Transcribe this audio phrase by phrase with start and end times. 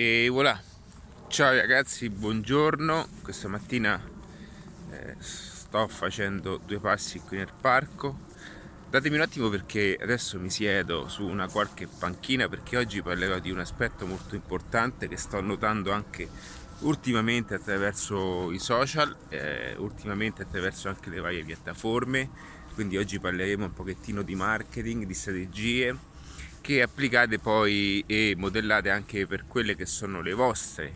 [0.00, 0.56] E voilà,
[1.26, 3.08] ciao ragazzi, buongiorno.
[3.20, 4.00] Questa mattina
[4.92, 8.16] eh, sto facendo due passi qui nel parco.
[8.88, 13.50] Datemi un attimo perché adesso mi siedo su una qualche panchina perché oggi parlerò di
[13.50, 16.28] un aspetto molto importante che sto notando anche
[16.82, 22.30] ultimamente attraverso i social, eh, ultimamente attraverso anche le varie piattaforme.
[22.72, 26.07] Quindi oggi parleremo un pochettino di marketing, di strategie
[26.68, 30.92] che applicate poi e modellate anche per quelle che sono le vostre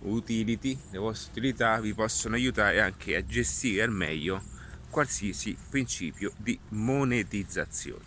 [0.00, 4.42] utility, le vostre utilità vi possono aiutare anche a gestire al meglio
[4.90, 8.04] qualsiasi principio di monetizzazione.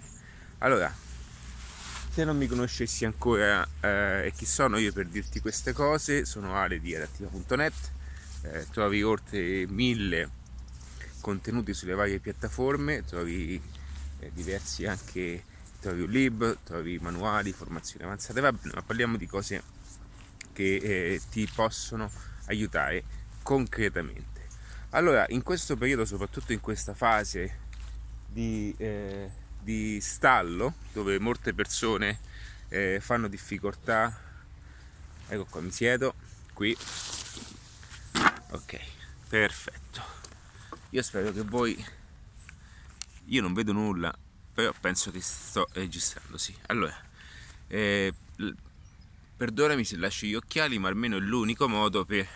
[0.60, 0.94] Allora,
[2.12, 6.80] se non mi conoscessi ancora eh, chi sono io per dirti queste cose, sono Ale
[6.80, 7.74] di adattiva.net,
[8.44, 10.30] eh, trovi oltre mille
[11.20, 13.60] contenuti sulle varie piattaforme, trovi
[14.20, 15.50] eh, diversi anche
[15.82, 19.64] trovi un libro, trovi manuali, formazioni avanzate, va bene, ma parliamo di cose
[20.54, 22.10] che eh, ti possono
[22.46, 23.04] aiutare
[23.42, 24.48] concretamente.
[24.92, 27.58] Allora, in questo periodo, soprattutto in questa fase
[28.28, 32.20] di, eh, di stallo, dove molte persone
[32.70, 34.16] eh, fanno difficoltà,
[35.28, 36.14] ecco qua, mi siedo,
[36.54, 36.78] qui,
[38.50, 38.80] ok,
[39.28, 40.20] perfetto.
[40.92, 41.84] Io spero che voi,
[43.26, 44.14] io non vedo nulla,
[44.62, 46.56] però penso che sto registrando, sì.
[46.68, 46.96] Allora,
[47.68, 48.14] eh,
[49.36, 52.28] perdonami se lascio gli occhiali, ma almeno è l'unico modo per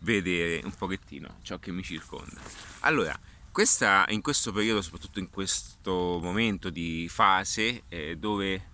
[0.00, 2.40] vedere un pochettino ciò che mi circonda.
[2.80, 3.18] Allora,
[3.50, 8.68] questa, in questo periodo, soprattutto in questo momento di fase eh, dove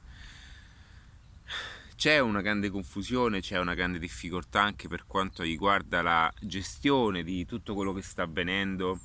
[1.94, 7.46] c'è una grande confusione, c'è una grande difficoltà anche per quanto riguarda la gestione di
[7.46, 8.98] tutto quello che sta avvenendo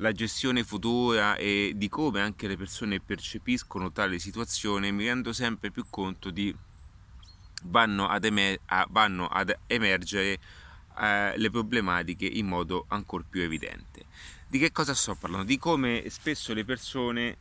[0.00, 5.70] la gestione futura e di come anche le persone percepiscono tale situazione, mi rendo sempre
[5.70, 6.54] più conto di
[7.64, 10.38] vanno ad, emer- vanno ad emergere
[10.98, 14.06] eh, le problematiche in modo ancora più evidente.
[14.46, 15.46] Di che cosa sto parlando?
[15.46, 17.36] Di come spesso le persone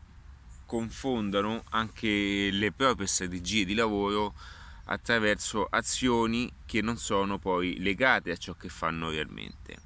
[0.65, 4.33] confondano anche le proprie strategie di lavoro
[4.85, 9.77] attraverso azioni che non sono poi legate a ciò che fanno realmente.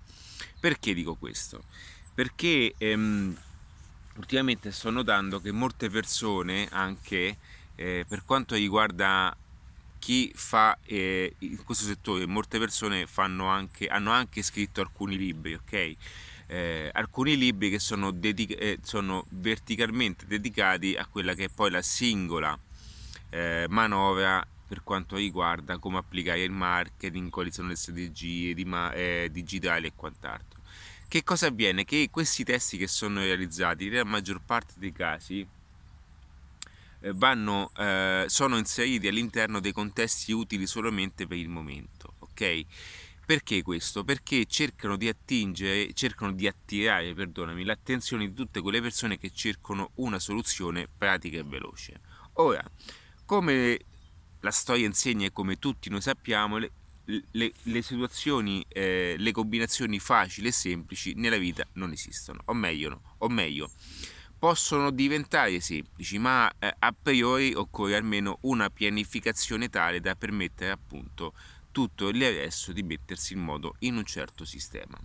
[0.59, 1.65] Perché dico questo?
[2.13, 3.35] Perché ehm,
[4.17, 7.37] ultimamente sto notando che molte persone anche
[7.75, 9.35] eh, per quanto riguarda
[9.97, 15.95] chi fa eh, in questo settore molte persone anche, hanno anche scritto alcuni libri ok?
[16.45, 21.71] Eh, alcuni libri che sono, dedica- eh, sono, verticalmente dedicati a quella che è poi
[21.71, 22.57] la singola
[23.29, 28.91] eh, manovra per quanto riguarda come applicare il marketing, quali sono le strategie di ma-
[28.91, 30.52] eh, digitali e quant'altro
[31.13, 31.85] che cosa avviene?
[31.85, 35.47] Che questi testi che sono realizzati, nella maggior parte dei casi,
[37.01, 42.65] eh, vanno, eh, sono inseriti all'interno dei contesti utili solamente per il momento, ok?
[43.27, 44.03] Perché questo?
[44.03, 49.91] Perché cercano di attingere, cercano di attirare, perdonami, l'attenzione di tutte quelle persone che cercano
[49.97, 52.01] una soluzione pratica e veloce.
[52.37, 52.63] Ora,
[53.23, 53.79] come
[54.39, 56.57] la storia insegna e come tutti noi sappiamo,
[57.05, 62.89] le, le situazioni, eh, le combinazioni facili e semplici nella vita non esistono, o meglio,
[62.89, 63.71] no, o meglio
[64.37, 71.33] possono diventare semplici, ma eh, a priori occorre almeno una pianificazione tale da permettere appunto
[71.71, 74.99] tutto il resto di mettersi in modo in un certo sistema.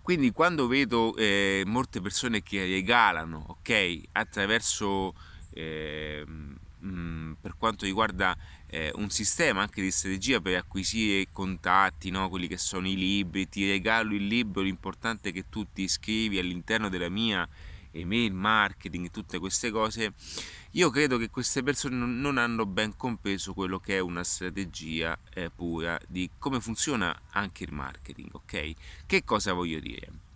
[0.00, 5.14] Quindi quando vedo eh, molte persone che regalano, ok, attraverso
[5.50, 8.36] eh, mh, per quanto riguarda
[8.72, 12.30] eh, un sistema anche di strategia per acquisire contatti, no?
[12.30, 16.38] quelli che sono i libri, ti regalo il libro, l'importante è che tu ti iscrivi
[16.38, 17.46] all'interno della mia
[17.90, 20.14] email marketing, tutte queste cose,
[20.70, 25.50] io credo che queste persone non hanno ben compreso quello che è una strategia eh,
[25.50, 28.72] pura di come funziona anche il marketing, ok?
[29.04, 30.31] Che cosa voglio dire?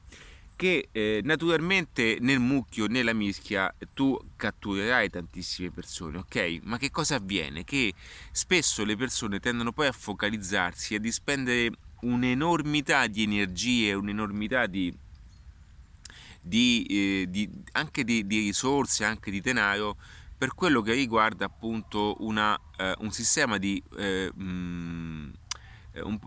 [0.57, 6.61] Che eh, naturalmente nel mucchio, nella mischia, tu catturerai tantissime persone, ok?
[6.63, 7.63] Ma che cosa avviene?
[7.63, 7.93] Che
[8.33, 11.71] spesso le persone tendono poi a focalizzarsi e a dispendere
[12.01, 14.93] un'enormità di energie, un'enormità di,
[16.41, 19.97] di, eh, di anche di, di, risorse, anche di denaro
[20.39, 23.83] per quello che riguarda appunto una, eh, un sistema di...
[23.99, 25.29] Eh, mh, mm,
[25.93, 26.19] eh, un,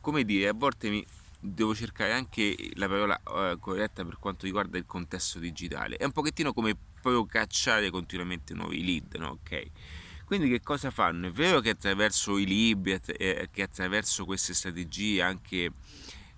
[0.00, 1.04] come dire, a volte mi
[1.44, 5.96] devo cercare anche la parola uh, corretta per quanto riguarda il contesto digitale.
[5.96, 6.76] È un pochettino come
[7.28, 9.28] cacciare continuamente nuovi lead, no?
[9.28, 9.62] Ok.
[10.24, 11.26] Quindi che cosa fanno?
[11.26, 15.70] È vero che attraverso i libri, eh, che attraverso queste strategie anche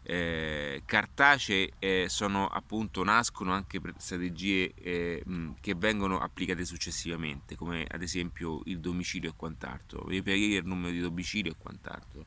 [0.03, 7.85] eh, cartacee eh, sono appunto nascono anche strategie eh, mh, che vengono applicate successivamente come
[7.89, 12.25] ad esempio il domicilio e quant'altro reperire il numero di domicilio e quant'altro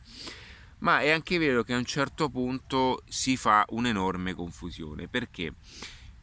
[0.80, 5.54] ma è anche vero che a un certo punto si fa un'enorme confusione perché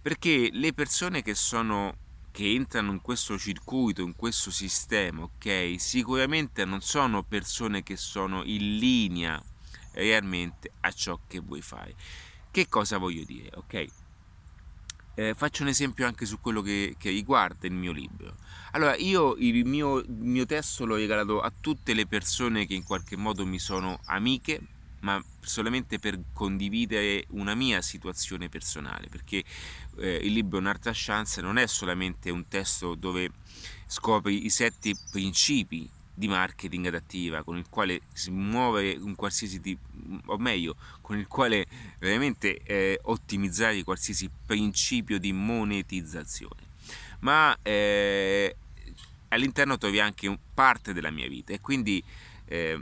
[0.00, 1.96] perché le persone che sono
[2.30, 8.44] che entrano in questo circuito, in questo sistema, ok, sicuramente non sono persone che sono
[8.44, 9.42] in linea
[9.92, 11.94] realmente a ciò che vuoi fare.
[12.50, 13.50] Che cosa voglio dire?
[13.54, 13.86] Ok,
[15.16, 18.36] eh, faccio un esempio anche su quello che, che, riguarda il mio libro.
[18.72, 22.84] Allora, io il mio, il mio testo l'ho regalato a tutte le persone che in
[22.84, 24.60] qualche modo mi sono amiche,
[25.00, 29.42] ma solamente per condividere una mia situazione personale, perché
[29.98, 33.30] eh, il libro Un'altra chance non è solamente un testo dove
[33.86, 39.86] scopri i sette principi di marketing adattiva con il quale si muove un qualsiasi tipo,
[40.26, 41.66] o meglio, con il quale
[41.98, 46.64] veramente eh, ottimizzare qualsiasi principio di monetizzazione.
[47.20, 48.56] Ma eh,
[49.28, 52.02] all'interno trovi anche parte della mia vita e quindi
[52.46, 52.78] eh,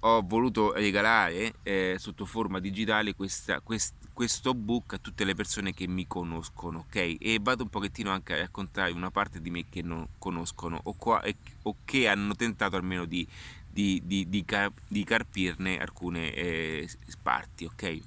[0.00, 5.72] ho voluto regalare eh, sotto forma digitale questa, quest, questo book a tutte le persone
[5.72, 7.16] che mi conoscono, ok?
[7.18, 10.94] E vado un pochettino anche a raccontare una parte di me che non conoscono o,
[10.94, 11.22] qua,
[11.62, 13.26] o che hanno tentato almeno di,
[13.70, 16.88] di, di, di, car, di carpirne alcune eh,
[17.22, 18.00] parti, ok?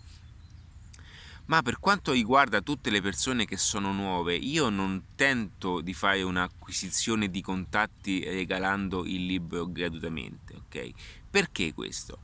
[1.51, 6.21] Ma per quanto riguarda tutte le persone che sono nuove, io non tento di fare
[6.21, 10.91] un'acquisizione di contatti regalando il libro gratuitamente, ok?
[11.29, 12.19] Perché questo?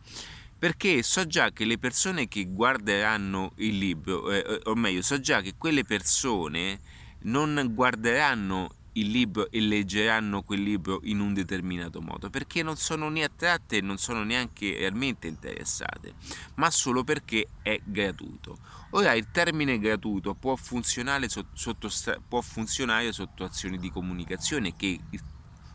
[0.57, 5.19] Perché so già che le persone che guarderanno il libro, eh, eh o meglio, so
[5.19, 6.80] già che quelle persone
[7.23, 13.09] non guarderanno il libro e leggeranno quel libro in un determinato modo, perché non sono
[13.09, 16.13] né attratte e non sono neanche realmente interessate,
[16.55, 18.57] ma solo perché è gratuito.
[18.91, 21.89] Ora il termine gratuito può funzionare sotto,
[22.27, 24.99] può funzionare sotto azioni di comunicazione che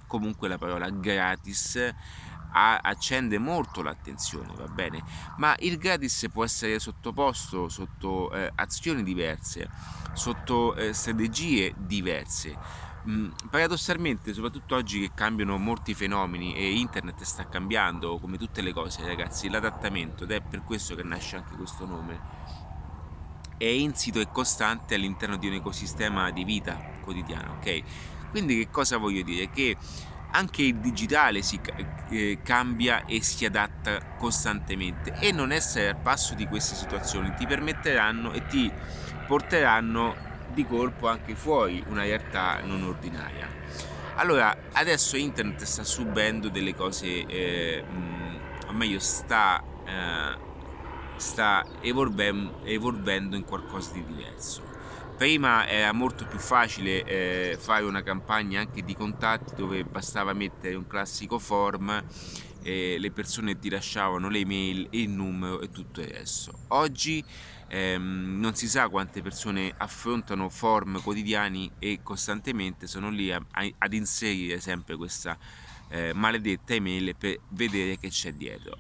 [0.07, 1.79] comunque la parola gratis
[2.53, 5.03] accende molto l'attenzione, va bene?
[5.39, 9.71] Ma il gratis può essere sottoposto sotto eh, azioni diverse,
[10.13, 12.82] sotto eh, strategie diverse.
[13.09, 18.73] Mm, paradossalmente, soprattutto oggi che cambiano molti fenomeni e internet sta cambiando come tutte le
[18.73, 22.21] cose, ragazzi, l'adattamento ed è per questo che nasce anche questo nome.
[23.57, 27.83] È insito e costante all'interno di un ecosistema di vita quotidiana, ok?
[28.31, 29.51] Quindi che cosa voglio dire?
[29.51, 29.77] Che
[30.31, 31.61] anche il digitale si
[32.09, 37.47] eh, cambia e si adatta costantemente e non essere al passo di queste situazioni ti
[37.47, 38.73] permetteranno e ti
[39.27, 43.49] porteranno di colpo anche fuori una realtà non ordinaria.
[44.17, 47.83] Allora, adesso internet sta subendo delle cose, eh,
[48.67, 50.39] o meglio sta, eh,
[51.17, 54.71] sta evolvendo, evolvendo in qualcosa di diverso.
[55.17, 60.75] Prima era molto più facile eh, fare una campagna anche di contatti dove bastava mettere
[60.75, 62.05] un classico form
[62.63, 66.53] e le persone ti lasciavano le mail il numero e tutto il resto.
[66.69, 67.25] Oggi
[67.73, 73.69] ehm, non si sa quante persone affrontano form quotidiani e costantemente sono lì a, a,
[73.79, 75.39] ad inserire sempre questa
[75.89, 78.79] eh, maledetta email per vedere che c'è dietro.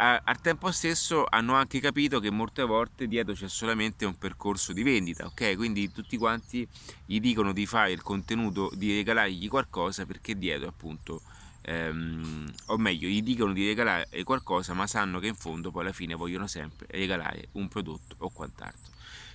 [0.00, 4.72] A, al tempo stesso hanno anche capito che molte volte dietro c'è solamente un percorso
[4.72, 5.56] di vendita, ok?
[5.56, 6.66] Quindi tutti quanti
[7.04, 11.20] gli dicono di fare il contenuto, di regalargli qualcosa perché dietro appunto
[11.68, 15.92] ehm, o meglio gli dicono di regalare qualcosa ma sanno che in fondo poi alla
[15.92, 18.92] fine vogliono sempre regalare un prodotto o quant'altro.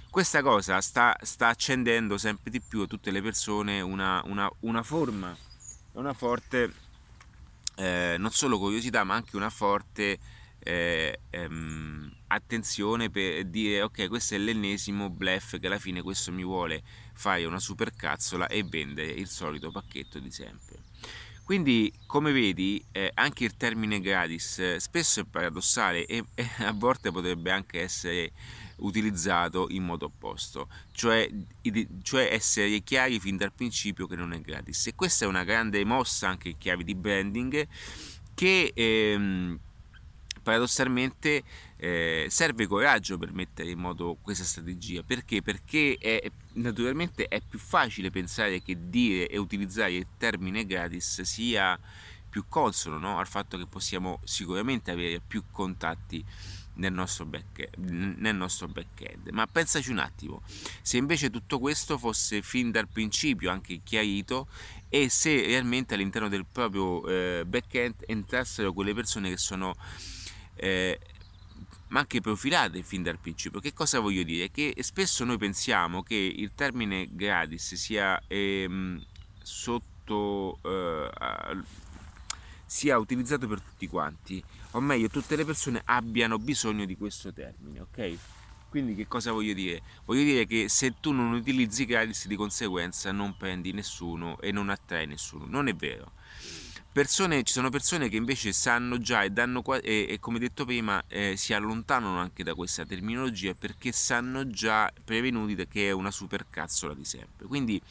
[0.10, 4.84] Questa cosa sta, sta accendendo sempre di più a tutte le persone una, una, una
[4.84, 5.36] forma
[5.94, 6.74] una forte
[7.76, 10.20] eh, non solo curiosità ma anche una forte
[10.60, 16.44] eh, ehm, attenzione per dire ok questo è l'ennesimo blef che alla fine questo mi
[16.44, 16.82] vuole
[17.14, 20.73] fare una super cazzola e vendere il solito pacchetto di sempre
[21.44, 26.72] quindi, come vedi, eh, anche il termine gratis eh, spesso è paradossale e, e, a
[26.72, 28.32] volte potrebbe anche essere
[28.78, 31.30] utilizzato in modo opposto, cioè,
[32.02, 34.88] cioè, essere chiari fin dal principio che non è gratis.
[34.88, 37.68] E questa è una grande mossa anche in chiave di branding
[38.34, 39.60] che ehm,
[40.42, 41.44] paradossalmente
[41.78, 45.04] eh, serve coraggio per mettere in modo questa strategia.
[45.04, 45.42] Perché?
[45.42, 51.80] Perché è, naturalmente è più facile pensare che dire e utilizzare il termine gratis sia
[52.30, 53.20] più consono no?
[53.20, 56.26] al fatto che possiamo sicuramente avere più contatti
[56.76, 59.30] nel nostro, back, nel nostro back-end.
[59.30, 60.42] Ma pensaci un attimo,
[60.82, 64.48] se invece tutto questo fosse fin dal principio anche chiarito
[64.90, 69.76] e se realmente all'interno del proprio eh, back-end entrassero quelle persone che sono
[70.56, 71.00] eh,
[71.94, 73.60] ma anche profilate fin dal principio.
[73.60, 74.50] Che cosa voglio dire?
[74.50, 79.02] Che spesso noi pensiamo che il termine gratis sia ehm,
[79.42, 81.10] sotto eh,
[82.66, 87.82] sia utilizzato per tutti quanti, o meglio, tutte le persone abbiano bisogno di questo termine,
[87.82, 88.18] ok?
[88.70, 89.84] Quindi che cosa voglio dire?
[90.06, 94.70] Voglio dire che se tu non utilizzi gratis di conseguenza non prendi nessuno e non
[94.70, 95.46] attrai nessuno.
[95.46, 96.14] Non è vero.
[96.94, 101.04] Persone, ci sono persone che invece sanno già e, danno, e, e come detto prima
[101.08, 106.94] eh, si allontanano anche da questa terminologia perché sanno già prevenuti che è una supercazzola
[106.94, 107.48] di sempre.
[107.48, 107.82] Quindi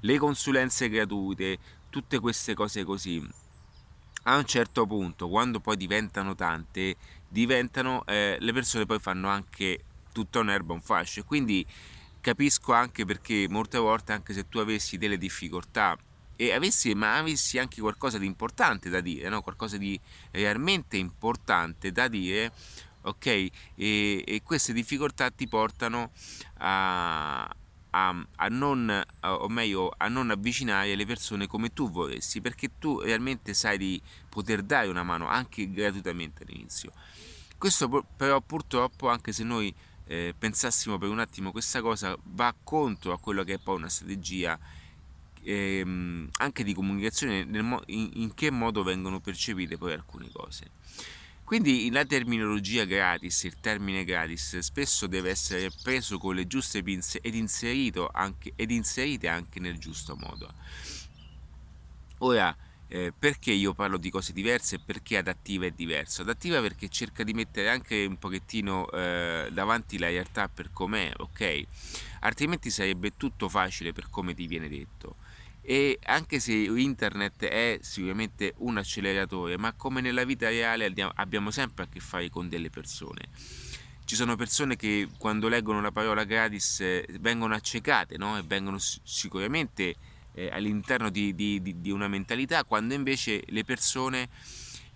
[0.00, 1.56] le consulenze gratuite,
[1.88, 3.26] tutte queste cose così,
[4.24, 9.84] a un certo punto, quando poi diventano tante, diventano, eh, le persone poi fanno anche
[10.12, 11.66] tutta un'erba un fascio quindi
[12.20, 15.96] capisco anche perché molte volte anche se tu avessi delle difficoltà
[16.42, 19.42] e avessi, ma avessi anche qualcosa di importante da dire, no?
[19.42, 19.98] qualcosa di
[20.32, 22.52] realmente importante da dire,
[23.02, 23.26] ok?
[23.26, 23.50] E,
[24.26, 26.10] e queste difficoltà ti portano
[26.58, 27.44] a,
[27.90, 32.98] a, a, non, o meglio, a non avvicinare le persone come tu vorresti, perché tu
[32.98, 36.90] realmente sai di poter dare una mano anche gratuitamente all'inizio.
[37.56, 39.72] Questo però purtroppo, anche se noi
[40.06, 43.88] eh, pensassimo per un attimo questa cosa, va contro a quello che è poi una
[43.88, 44.58] strategia
[45.44, 50.70] ehm, anche di comunicazione, mo- in, in che modo vengono percepite poi alcune cose.
[51.44, 57.20] Quindi la terminologia gratis, il termine gratis, spesso deve essere preso con le giuste pinze
[57.20, 60.50] ed, inserito anche, ed inserite anche nel giusto modo.
[62.18, 62.56] Ora,
[62.86, 66.22] eh, perché io parlo di cose diverse e perché adattiva è diverso?
[66.22, 71.62] Adattiva perché cerca di mettere anche un pochettino eh, davanti la realtà per com'è, ok?
[72.20, 75.16] Altrimenti sarebbe tutto facile per come ti viene detto
[75.62, 81.84] e anche se internet è sicuramente un acceleratore, ma come nella vita reale abbiamo sempre
[81.84, 83.28] a che fare con delle persone.
[84.04, 88.36] Ci sono persone che quando leggono la parola gratis eh, vengono accecate no?
[88.36, 89.94] e vengono sicuramente
[90.34, 94.28] eh, all'interno di, di, di, una mentalità, quando invece le persone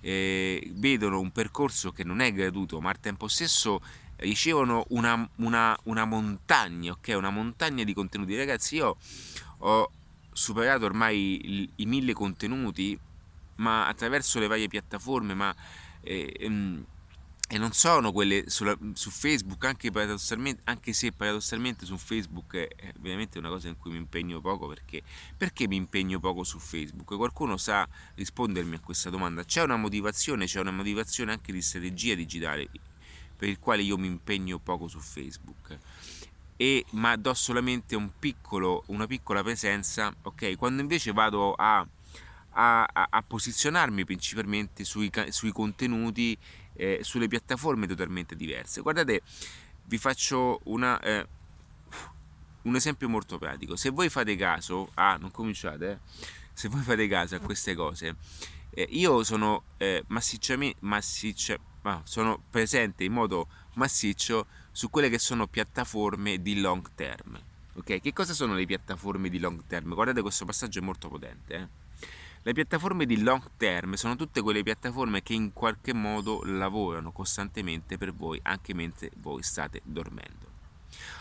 [0.01, 3.81] eh, vedono un percorso che non è gratuito, ma al tempo stesso
[4.17, 7.15] ricevono una, una, una montagna, ok?
[7.17, 8.37] Una montagna di contenuti.
[8.37, 8.97] Ragazzi, io
[9.59, 9.91] ho
[10.37, 12.99] superato ormai i, mille contenuti,
[13.57, 15.55] ma attraverso le varie piattaforme, ma
[16.03, 16.85] eh, ehm,
[17.49, 19.91] e non sono quelle sulla, su Facebook, anche,
[20.65, 25.03] anche, se paradossalmente su Facebook è veramente una cosa in cui mi impegno poco perché,
[25.37, 27.15] perché mi impegno poco su Facebook?
[27.17, 29.45] Qualcuno sa rispondermi a questa domanda?
[29.45, 32.69] C'è una motivazione, c'è una motivazione anche di strategia digitale
[33.37, 35.79] per il quale io mi impegno poco su Facebook
[36.57, 40.57] e, ma do solamente un piccolo, una piccola presenza, ok?
[40.57, 41.87] Quando invece vado a,
[42.51, 46.37] a, a posizionarmi principalmente sui, sui contenuti,
[46.75, 48.81] eh, sulle piattaforme totalmente diverse.
[48.81, 49.23] Guardate,
[49.85, 51.27] vi faccio una, eh,
[52.63, 53.77] un esempio molto pratico.
[53.77, 55.99] Se voi fate caso, ah, non cominciate, eh?
[56.53, 58.17] se voi fate caso a queste cose,
[58.71, 65.19] eh, io sono eh, massicciamente, massiccia, ah, sono presente in modo massiccio su quelle che
[65.19, 67.41] sono piattaforme di long term.
[67.77, 69.95] Ok, che cosa sono le piattaforme di long term?
[69.95, 71.55] Guardate questo passaggio è molto potente.
[71.55, 71.69] Eh?
[72.43, 77.97] Le piattaforme di long term sono tutte quelle piattaforme che in qualche modo lavorano costantemente
[77.97, 80.47] per voi anche mentre voi state dormendo.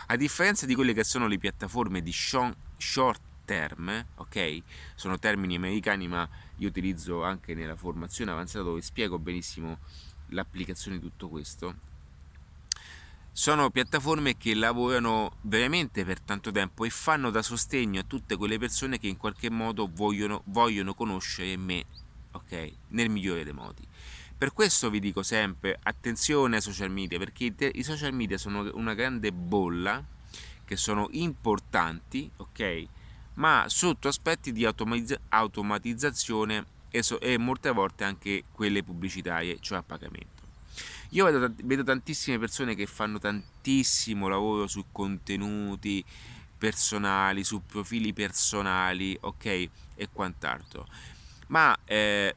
[0.08, 4.62] A differenza di quelle che sono le piattaforme di short term, ok?
[4.96, 9.78] Sono termini americani ma io utilizzo anche nella formazione avanzata dove spiego benissimo
[10.26, 11.85] l'applicazione di tutto questo
[13.38, 18.58] sono piattaforme che lavorano veramente per tanto tempo e fanno da sostegno a tutte quelle
[18.58, 21.84] persone che in qualche modo vogliono, vogliono conoscere me,
[22.30, 22.72] ok?
[22.88, 23.86] Nel migliore dei modi.
[24.38, 28.94] Per questo vi dico sempre attenzione ai social media, perché i social media sono una
[28.94, 30.02] grande bolla,
[30.64, 32.86] che sono importanti, ok?
[33.34, 39.82] Ma sotto aspetti di automatizzazione e, so- e molte volte anche quelle pubblicitarie, cioè a
[39.82, 40.35] pagamento.
[41.10, 46.04] Io vedo, vedo tantissime persone che fanno tantissimo lavoro su contenuti
[46.56, 49.44] personali, su profili personali, ok?
[49.94, 50.86] E quant'altro.
[51.48, 52.34] Ma eh,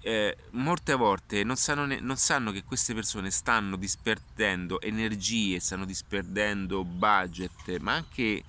[0.00, 5.84] eh, molte volte non sanno, ne, non sanno, che queste persone stanno disperdendo energie, stanno
[5.84, 8.42] disperdendo budget, ma anche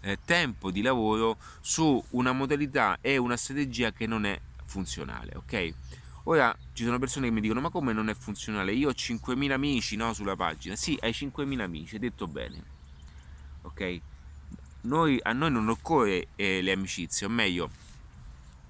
[0.00, 5.74] eh, tempo di lavoro su una modalità e una strategia che non è funzionale, ok?
[6.30, 8.72] Ora ci sono persone che mi dicono: Ma come non è funzionale?
[8.72, 10.76] Io ho 5.000 amici no, sulla pagina.
[10.76, 12.62] Sì, hai 5.000 amici, hai detto bene.
[13.62, 14.00] Ok?
[14.82, 17.70] Noi, a noi non occorre eh, le amicizie, o meglio,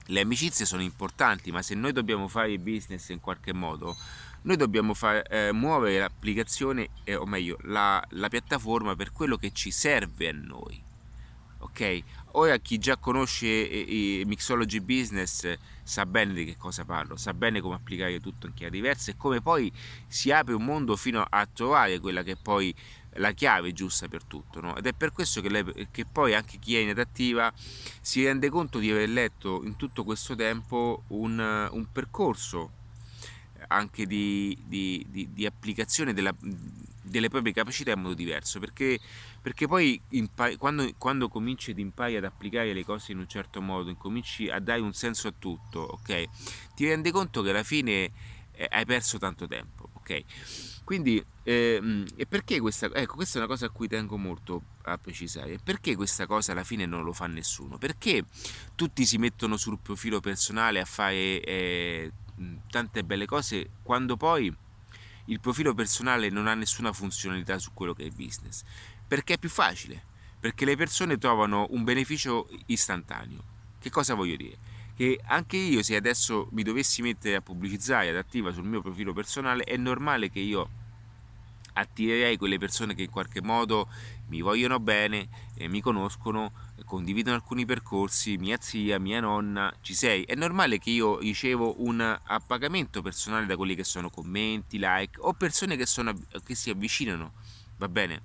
[0.06, 3.96] le amicizie sono importanti, ma se noi dobbiamo fare business in qualche modo,
[4.42, 9.50] noi dobbiamo far, eh, muovere l'applicazione, eh, o meglio, la, la piattaforma per quello che
[9.50, 10.80] ci serve a noi.
[11.58, 12.02] Ok?
[12.38, 17.60] Ora chi già conosce i Mixology Business sa bene di che cosa parlo, sa bene
[17.60, 19.72] come applicare tutto in chiave diverse e come poi
[20.06, 22.72] si apre un mondo fino a trovare quella che è poi
[23.14, 24.60] la chiave giusta per tutto.
[24.60, 24.76] No?
[24.76, 27.52] Ed è per questo che, lei, che poi anche chi è inadattiva
[28.00, 32.70] si rende conto di aver letto in tutto questo tempo un, un percorso
[33.66, 36.32] anche di, di, di, di applicazione della,
[37.08, 38.98] delle proprie capacità in modo diverso perché,
[39.48, 43.62] perché poi impari, quando, quando, cominci ad impari ad applicare le cose in un certo
[43.62, 46.24] modo cominci a dare un senso a tutto ok?
[46.74, 48.12] Ti rendi conto che alla fine
[48.52, 50.82] eh, hai perso tanto tempo ok?
[50.84, 54.98] Quindi ehm, e perché questa ecco questa è una cosa a cui tengo molto a
[54.98, 55.58] precisare.
[55.64, 57.78] Perché questa cosa alla fine non lo fa nessuno?
[57.78, 58.26] Perché
[58.74, 62.12] tutti si mettono sul profilo personale a fare eh,
[62.68, 64.54] tante belle cose quando poi
[65.24, 68.64] il profilo personale non ha nessuna funzionalità su quello che è il business
[69.08, 70.04] perché è più facile
[70.38, 73.42] perché le persone trovano un beneficio istantaneo
[73.80, 74.56] che cosa voglio dire
[74.94, 79.12] che anche io se adesso mi dovessi mettere a pubblicizzare ad attiva sul mio profilo
[79.12, 80.68] personale è normale che io
[81.78, 83.88] attirerei quelle persone che in qualche modo
[84.28, 86.52] mi vogliono bene, eh, mi conoscono,
[86.84, 90.24] condividono alcuni percorsi, mia zia, mia nonna, ci sei.
[90.24, 95.32] È normale che io ricevo un appagamento personale da quelli che sono commenti, like o
[95.32, 97.32] persone che, sono, che si avvicinano,
[97.78, 98.22] va bene?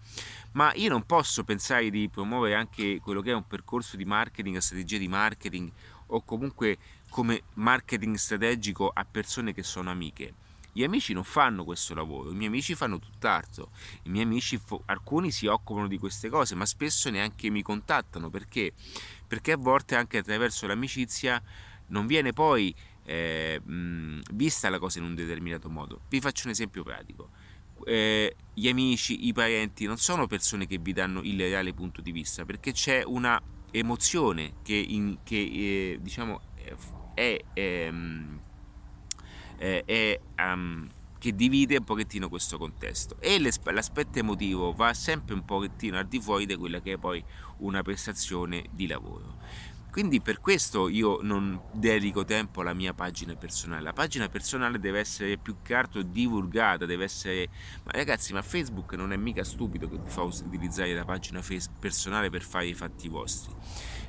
[0.54, 4.58] Ma io non posso pensare di promuovere anche quello che è un percorso di marketing,
[4.58, 5.72] strategia di marketing
[6.08, 6.78] o comunque
[7.10, 10.34] come marketing strategico a persone che sono amiche
[10.74, 13.70] gli amici non fanno questo lavoro, i miei amici fanno tutt'altro,
[14.04, 18.74] i miei amici, alcuni si occupano di queste cose, ma spesso neanche mi contattano perché?
[19.28, 21.42] Perché a volte anche attraverso l'amicizia
[21.88, 23.62] non viene poi eh,
[24.32, 26.02] vista la cosa in un determinato modo.
[26.10, 27.30] Vi faccio un esempio pratico.
[27.86, 32.12] Eh, gli amici, i parenti non sono persone che vi danno il reale punto di
[32.12, 36.42] vista perché c'è una emozione che, in, che eh, diciamo
[37.14, 38.40] è, è ehm,
[39.58, 40.88] eh, è, um,
[41.18, 46.20] che divide un pochettino questo contesto e l'aspetto emotivo va sempre un pochettino al di
[46.20, 47.24] fuori di quella che è poi
[47.60, 49.38] una prestazione di lavoro.
[49.94, 53.84] Quindi per questo io non dedico tempo alla mia pagina personale.
[53.84, 57.48] La pagina personale deve essere più che altro divulgata, deve essere...
[57.84, 61.44] Ma ragazzi, ma Facebook non è mica stupido che vi fa utilizzare la pagina
[61.80, 63.54] personale per fare i fatti vostri.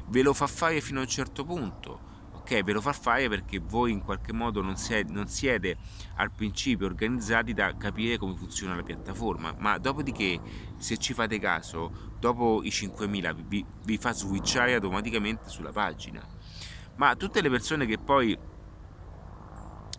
[0.07, 2.13] Ve lo fa fare fino a un certo punto
[2.45, 5.79] ok ve lo fa fare perché voi in qualche modo non siete, non siete
[6.17, 10.39] al principio organizzati da capire come funziona la piattaforma ma dopodiché
[10.77, 16.27] se ci fate caso dopo i 5000 vi, vi fa switchare automaticamente sulla pagina
[16.97, 18.35] ma tutte le persone che poi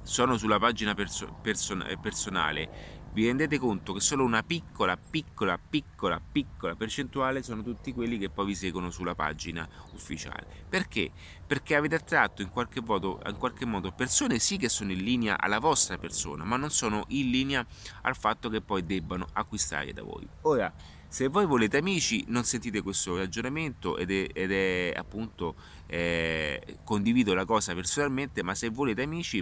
[0.01, 6.19] sono sulla pagina perso- person- personale vi rendete conto che solo una piccola, piccola, piccola,
[6.19, 10.45] piccola percentuale sono tutti quelli che poi vi seguono sulla pagina ufficiale.
[10.67, 11.11] Perché?
[11.47, 15.39] Perché avete attratto in qualche modo, in qualche modo persone sì che sono in linea
[15.39, 17.65] alla vostra persona, ma non sono in linea
[18.01, 20.27] al fatto che poi debbano acquistare da voi.
[20.41, 20.73] Ora,
[21.15, 25.55] se voi volete amici, non sentite questo ragionamento ed è, ed è appunto
[25.87, 29.41] eh, condivido la cosa personalmente, ma se volete amici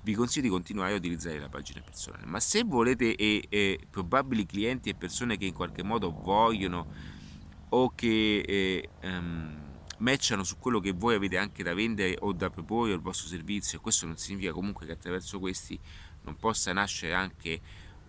[0.00, 2.24] vi consiglio di continuare a utilizzare la pagina personale.
[2.24, 6.86] Ma se volete e, e probabili clienti e persone che in qualche modo vogliono
[7.68, 9.58] o che eh, um,
[9.98, 13.78] matchano su quello che voi avete anche da vendere o da proporre il vostro servizio,
[13.80, 15.78] questo non significa comunque che attraverso questi
[16.22, 17.60] non possa nascere anche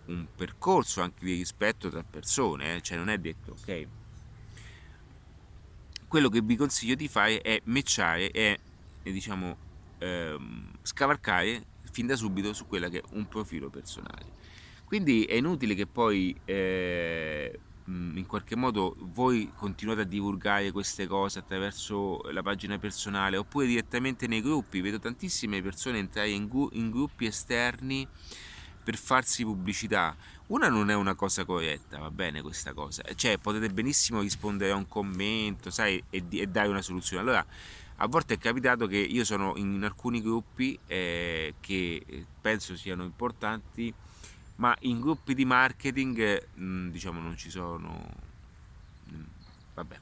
[0.06, 2.80] un percorso anche di rispetto tra persone, eh?
[2.80, 3.86] cioè non è detto ok.
[6.06, 8.58] Quello che vi consiglio di fare è matchare e
[9.02, 9.56] diciamo
[9.98, 14.40] ehm, scavalcare fin da subito su quella che è un profilo personale.
[14.84, 21.38] Quindi è inutile che poi eh, in qualche modo voi continuate a divulgare queste cose
[21.38, 24.80] attraverso la pagina personale oppure direttamente nei gruppi.
[24.80, 28.06] Vedo tantissime persone entrare in, gu- in gruppi esterni
[28.82, 30.14] per farsi pubblicità.
[30.48, 33.02] Una non è una cosa corretta, va bene questa cosa.
[33.14, 37.22] Cioè, potete benissimo rispondere a un commento, sai, e, e dare una soluzione.
[37.22, 37.46] Allora,
[37.96, 43.92] a volte è capitato che io sono in alcuni gruppi eh, che penso siano importanti,
[44.56, 48.10] ma in gruppi di marketing mh, mm, diciamo non ci sono...
[49.04, 49.22] Mh, mm,
[49.74, 50.00] vabbè.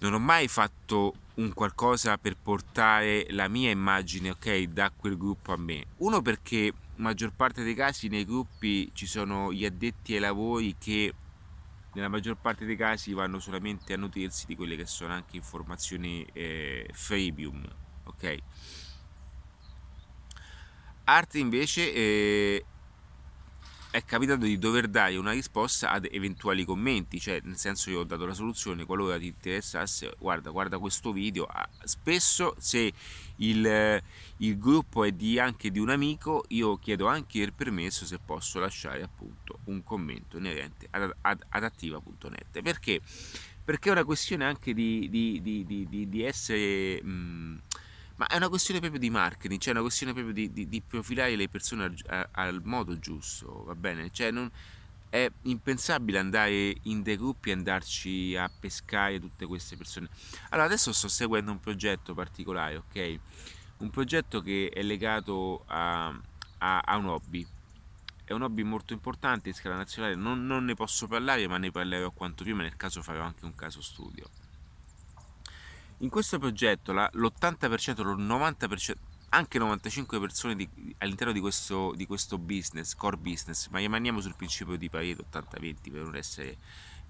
[0.00, 5.52] Non ho mai fatto un qualcosa per portare la mia immagine, ok, da quel gruppo
[5.52, 5.86] a me.
[5.98, 11.12] Uno perché maggior parte dei casi nei gruppi ci sono gli addetti ai lavori che
[11.92, 16.26] nella maggior parte dei casi vanno solamente a nutrirsi di quelle che sono anche informazioni
[16.32, 17.64] eh, freemium,
[18.04, 18.36] ok?
[21.04, 22.64] Altri invece eh,
[23.90, 28.04] è capitato di dover dare una risposta ad eventuali commenti, cioè nel senso io ho
[28.04, 32.92] dato la soluzione, qualora ti interessasse, guarda, guarda questo video, ah, spesso se
[33.36, 34.02] il,
[34.38, 38.58] il gruppo è di, anche di un amico, io chiedo anche il permesso se posso
[38.58, 43.00] lasciare appunto un commento inerente ad, ad, ad attiva.net, perché?
[43.64, 47.02] Perché è una questione anche di, di, di, essere...
[47.02, 47.60] Mh,
[48.18, 51.36] ma è una questione proprio di marketing, cioè una questione proprio di, di, di profilare
[51.36, 54.10] le persone al, al, modo giusto, va bene?
[54.10, 54.50] Cioè non,
[55.08, 60.08] è impensabile andare in dei gruppi e andarci a pescare tutte queste persone.
[60.48, 63.18] Allora adesso sto seguendo un progetto particolare, ok?
[63.78, 66.08] Un progetto che è legato a,
[66.58, 67.46] a, a un hobby.
[68.24, 71.70] È un hobby molto importante in scala nazionale, non, non ne posso parlare, ma ne
[71.70, 74.28] parlerò quanto prima, nel caso farò anche un caso studio
[75.98, 78.94] in questo progetto la, l'80%, il 90%,
[79.30, 84.34] anche 95 persone di, all'interno di questo, di questo, business, core business, ma rimaniamo sul
[84.34, 86.56] principio di Pareto 80-20 per non essere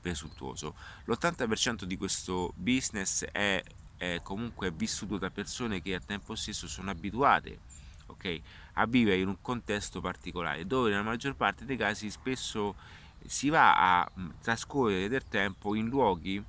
[0.00, 0.74] presuntuoso,
[1.04, 3.62] l'80% di questo business è,
[3.96, 7.58] è, comunque vissuto da persone che a tempo stesso sono abituate
[8.06, 8.42] okay,
[8.74, 12.74] a vivere in un contesto particolare, dove nella maggior parte dei casi spesso
[13.26, 16.42] si va a trascorrere del tempo in luoghi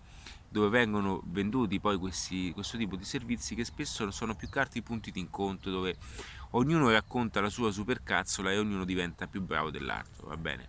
[0.49, 4.81] dove vengono venduti poi questi, questo tipo di servizi che spesso sono più altro i
[4.81, 5.95] punti di incontro dove
[6.51, 10.67] ognuno racconta la sua supercazzola e ognuno diventa più bravo dell'altro, va bene?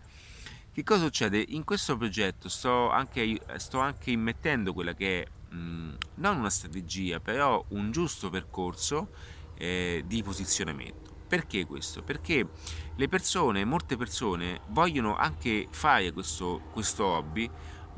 [0.72, 1.44] Che cosa succede?
[1.48, 7.18] In questo progetto sto anche, sto anche immettendo quella che è mh, non una strategia,
[7.18, 9.10] però un giusto percorso
[9.56, 11.10] eh, di posizionamento.
[11.26, 12.02] Perché questo?
[12.02, 12.48] Perché
[12.96, 17.48] le persone, molte persone, vogliono anche fare questo, questo hobby,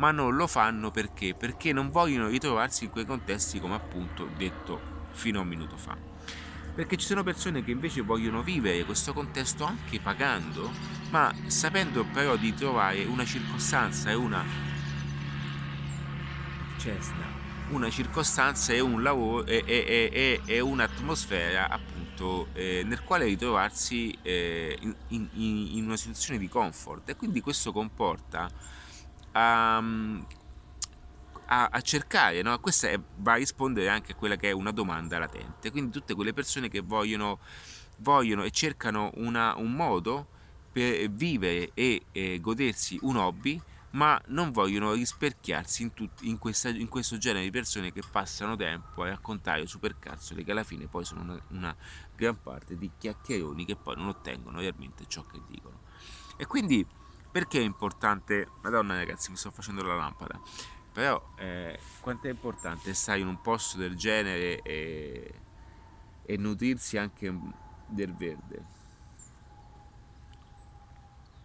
[0.03, 1.33] ma non lo fanno perché?
[1.33, 4.81] Perché non vogliono ritrovarsi in quei contesti come appunto detto
[5.13, 5.97] fino a un minuto fa.
[6.75, 10.73] Perché ci sono persone che invece vogliono vivere questo contesto anche pagando,
[11.11, 14.45] ma sapendo però di trovare una circostanza e una
[16.79, 17.25] cesta,
[17.69, 24.19] una circostanza e un lavoro e, e, e, e un'atmosfera appunto eh, nel quale ritrovarsi
[24.23, 28.51] eh, in, in, in una situazione di comfort e quindi questo comporta
[29.33, 32.59] a, a, a cercare, no?
[32.61, 36.15] questa è, va a rispondere anche a quella che è una domanda latente, quindi tutte
[36.15, 37.39] quelle persone che vogliono,
[37.99, 40.27] vogliono e cercano una, un modo
[40.73, 43.61] per vivere e, e godersi un hobby
[43.93, 48.57] ma non vogliono risperchiarsi in, tut, in, questa, in, questo genere di persone che passano
[48.57, 51.77] tempo a raccontare supercazzole che alla fine poi sono una, una,
[52.17, 55.81] gran parte di chiacchieroni che poi non ottengono realmente ciò che dicono.
[56.37, 56.87] E quindi
[57.33, 58.49] perché è importante?
[58.63, 60.39] Madonna ragazzi, mi sto facendo la lampada.
[60.93, 65.35] Però eh, quanto è importante stare in un posto del genere e,
[66.23, 67.35] e nutrirsi anche
[67.87, 68.81] del verde.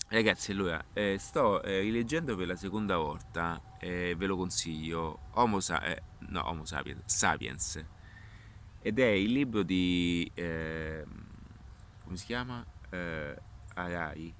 [0.10, 5.60] Ragazzi, allora, eh, sto eh, rileggendo per la seconda volta, eh, ve lo consiglio, Homo,
[5.60, 7.86] Sa- eh, no, Homo Sapiens, Sapiens,
[8.82, 11.26] ed è il libro di, ehm,
[12.04, 12.66] come si chiama?
[12.90, 13.38] Eh,
[13.74, 14.34] Arai,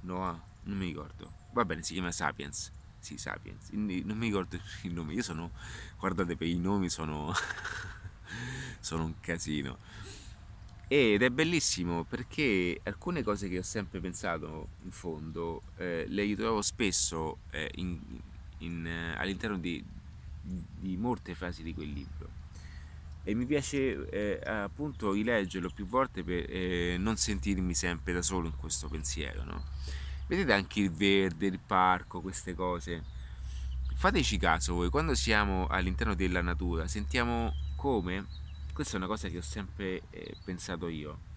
[0.00, 1.30] Noah, non mi ricordo.
[1.52, 2.70] Va bene, si chiama Sapiens.
[2.98, 3.70] Sì, Sapiens.
[3.70, 5.14] Non mi ricordo il nome.
[5.14, 5.50] Io sono,
[5.98, 7.32] guardate, per i nomi sono,
[8.80, 9.78] sono un casino.
[10.88, 16.60] Ed è bellissimo perché alcune cose che ho sempre pensato in fondo eh, le ritrovo
[16.60, 17.98] spesso eh, in,
[18.58, 19.82] in, eh, all'interno di,
[20.42, 22.40] di molte frasi di quel libro
[23.24, 28.48] e mi piace eh, appunto rileggerlo più volte per eh, non sentirmi sempre da solo
[28.48, 29.64] in questo pensiero no?
[30.34, 33.04] Vedete anche il verde, il parco, queste cose.
[33.94, 38.26] Fateci caso voi, quando siamo all'interno della natura, sentiamo come,
[38.72, 41.30] questa è una cosa che ho sempre eh, pensato io,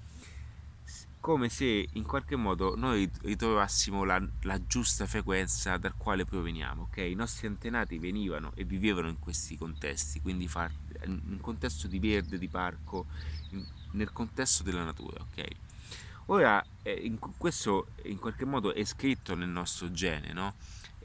[1.19, 6.97] come se in qualche modo noi ritrovassimo la, la, giusta frequenza dal quale proveniamo, ok?
[6.97, 10.71] I nostri antenati venivano e vivevano in questi contesti, quindi far,
[11.03, 13.07] in un contesto di verde, di parco,
[13.49, 15.64] in, nel contesto della natura, ok?
[16.27, 20.53] Ora, eh, in, questo in qualche modo è scritto nel nostro gene, no?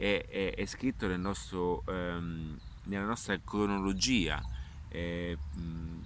[0.01, 4.43] è, è, è, scritto nel nostro, ehm, nella nostra cronologia
[4.89, 5.37] eh,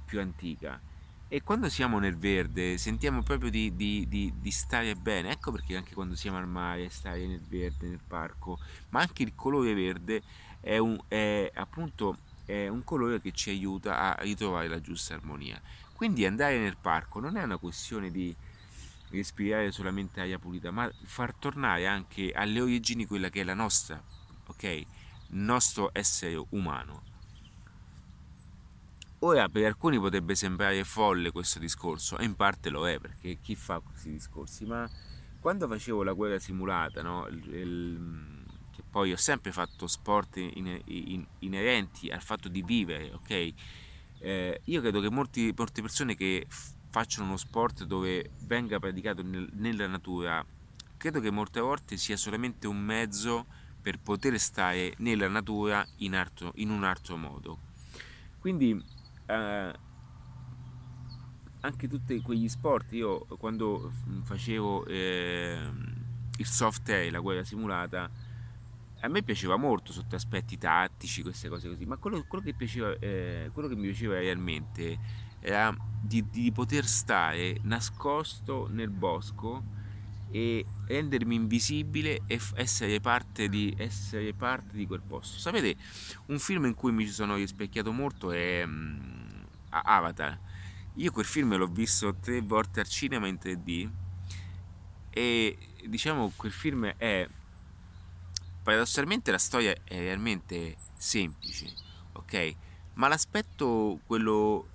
[0.04, 0.80] più antica.
[1.28, 5.76] E quando siamo nel verde sentiamo proprio di, di, di, di, stare bene, ecco perché
[5.76, 8.58] anche quando siamo al mare, stare nel verde, nel parco,
[8.90, 10.22] ma anche il colore verde
[10.60, 15.60] è un, è, appunto, è un colore che ci aiuta a ritrovare la giusta armonia.
[15.92, 18.34] Quindi andare nel parco non è una questione di
[19.16, 24.02] respirare solamente aria pulita, ma far tornare anche alle origini quella che è la nostra,
[24.46, 24.82] ok?
[25.28, 27.12] Nostro essere umano.
[29.20, 33.54] Ora per alcuni potrebbe sembrare folle questo discorso, e in parte lo è, perché chi
[33.54, 34.88] fa questi discorsi, ma
[35.40, 40.80] quando facevo la guerra simulata, no, il, il, che poi ho sempre fatto sport in,
[40.86, 43.52] in, inerenti al fatto di vivere, ok?
[44.20, 46.46] Eh, io credo che molti, molte persone che
[46.94, 50.46] facciano uno sport dove venga praticato nel, nella natura,
[50.96, 53.46] credo che molte volte sia solamente un mezzo
[53.82, 57.58] per poter stare nella natura in, altro, in un altro modo.
[58.38, 58.80] Quindi
[59.26, 59.74] eh,
[61.62, 63.90] anche tutti quegli sport, io quando
[64.22, 65.68] facevo eh,
[66.36, 68.08] il soft air, la guerra simulata,
[69.00, 72.96] a me piaceva molto sotto aspetti tattici, queste cose così, ma quello, quello, che, piaceva,
[73.00, 79.62] eh, quello che, mi piaceva realmente era di, di, poter stare nascosto nel bosco
[80.30, 85.38] e rendermi invisibile e essere parte, di, essere parte di quel posto.
[85.38, 85.76] Sapete,
[86.26, 90.38] un film in cui mi ci sono rispecchiato molto è um, Avatar
[90.96, 93.90] io quel film l'ho visto tre volte al cinema in 3D
[95.10, 97.28] e diciamo quel film è
[98.62, 101.72] paradossalmente la storia è realmente semplice,
[102.12, 102.54] ok?
[102.94, 104.68] Ma l'aspetto quello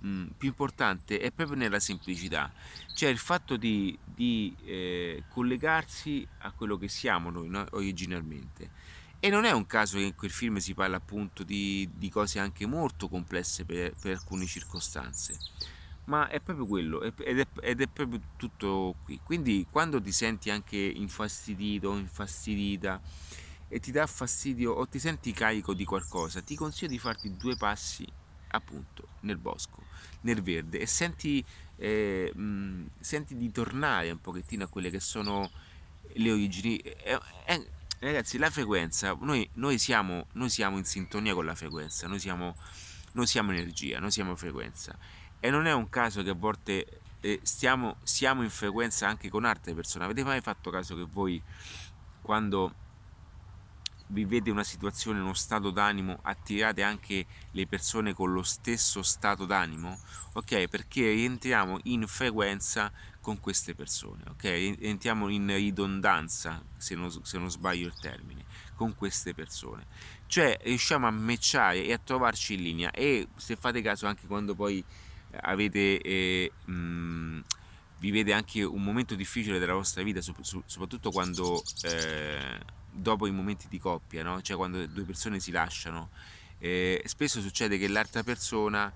[0.00, 2.52] mh, mm, più importante è proprio nella semplicità,
[2.94, 7.66] cioè il fatto di, di eh, collegarsi a quello che siamo noi no?
[7.72, 12.08] originalmente e non è un caso che in quel film si parla appunto di, di
[12.08, 15.36] cose anche molto complesse per, per, alcune circostanze,
[16.04, 19.20] ma è proprio quello ed è, ed è, proprio tutto qui.
[19.22, 22.98] Quindi quando ti senti anche infastidito o infastidita
[23.68, 27.56] e ti dà fastidio o ti senti carico di qualcosa, ti consiglio di farti due
[27.56, 28.10] passi
[28.52, 29.82] appunto nel bosco,
[30.22, 31.44] nel verde e senti,
[31.76, 35.50] eh, mh, senti di tornare un pochettino a quelle che sono
[36.12, 36.76] le origini.
[36.78, 37.66] È, è,
[38.00, 42.54] ragazzi, la frequenza, noi, noi, siamo, noi, siamo, in sintonia con la frequenza, noi siamo,
[43.12, 44.96] noi siamo energia, noi siamo frequenza.
[45.38, 49.44] E non è un caso che a volte eh, stiamo, siamo in frequenza anche con
[49.44, 50.04] altre persone.
[50.04, 51.40] Avete mai fatto caso che voi,
[52.22, 52.74] quando
[54.10, 59.98] vivete una situazione, uno stato d'animo, attirate anche le persone con lo stesso stato d'animo?
[60.34, 60.68] Ok?
[60.68, 64.76] Perché rientriamo in frequenza con queste persone, ok?
[64.80, 68.44] Entriamo in ridondanza, se non, se non sbaglio il termine,
[68.74, 69.86] con queste persone.
[70.26, 74.54] Cioè riusciamo a matchare e a trovarci in linea e se fate caso anche quando
[74.54, 74.84] poi
[75.42, 76.00] avete...
[76.00, 77.42] Eh, mh,
[78.00, 82.58] vivete anche un momento difficile della vostra vita, soprattutto quando eh,
[82.90, 84.40] dopo i momenti di coppia, no?
[84.42, 86.10] cioè quando due persone si lasciano,
[86.58, 88.92] eh, spesso succede che l'altra persona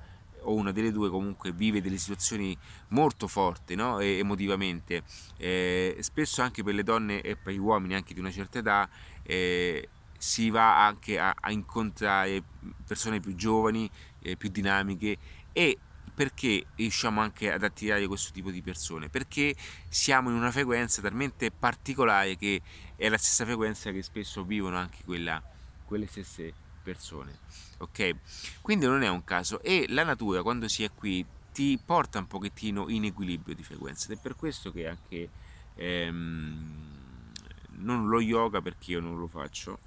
[0.47, 2.57] o una delle due comunque vive delle situazioni
[2.89, 3.99] molto forti no?
[4.01, 5.03] emotivamente.
[5.37, 8.89] Eh, spesso anche per le donne e per gli uomini anche di una certa età
[9.23, 12.43] eh, si va anche a, a, incontrare
[12.87, 15.17] persone più giovani, eh, più dinamiche
[15.53, 15.79] e
[16.15, 19.09] perché riusciamo anche ad attirare questo tipo di persone?
[19.09, 19.55] Perché
[19.89, 22.63] siamo in una frequenza talmente particolare che
[22.97, 25.43] è la stessa frequenza che spesso vivono anche quella,
[25.85, 27.39] quelle stesse persone
[27.79, 28.15] ok?
[28.61, 32.27] Quindi non è un caso e la natura quando si è qui ti porta un
[32.27, 35.29] pochettino in equilibrio di frequenza ed è per questo che anche
[35.75, 37.33] ehm,
[37.79, 39.79] non lo yoga perché io non lo faccio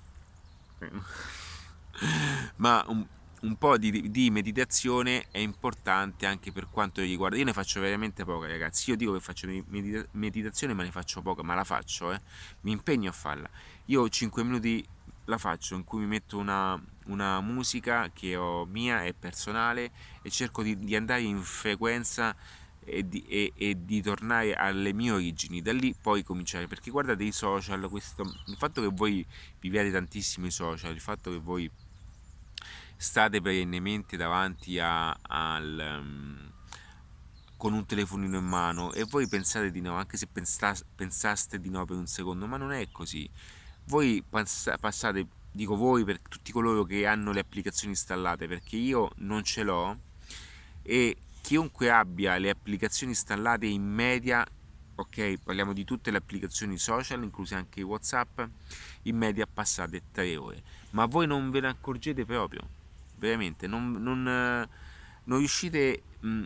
[2.57, 3.05] ma un,
[3.47, 8.25] un po' di, di, meditazione è importante anche per quanto riguarda io ne faccio veramente
[8.25, 8.89] poca ragazzi.
[8.89, 12.19] Io dico che faccio medita- meditazione ma ne faccio poca ma la faccio eh?
[12.62, 13.49] mi impegno a farla.
[13.86, 14.86] Io 5 minuti
[15.25, 20.29] la faccio in cui mi metto una, una musica che ho mia e personale e
[20.29, 22.36] cerco di, di andare in frequenza
[22.83, 27.25] e di, e, e di, tornare alle mie origini, da lì poi cominciare, perché guardate
[27.25, 29.25] i social, questo, il fatto che voi
[29.60, 31.69] viviate tantissimi social, il fatto che voi
[32.97, 35.99] state perennemente davanti a, al...
[35.99, 36.47] Um,
[37.57, 41.86] con un telefonino in mano e voi pensate di no, anche se pensaste di no
[41.86, 43.27] per un secondo, ma non è così.
[43.86, 49.43] Voi passate, dico voi per tutti coloro che hanno le applicazioni installate, perché io non
[49.43, 49.97] ce l'ho
[50.83, 54.45] e chiunque abbia le applicazioni installate in media,
[54.95, 58.41] ok, parliamo di tutte le applicazioni social, incluse anche WhatsApp,
[59.03, 62.67] in media passate 3 ore, ma voi non ve ne accorgete proprio,
[63.17, 66.03] veramente, non, non, non riuscite...
[66.19, 66.43] Mh,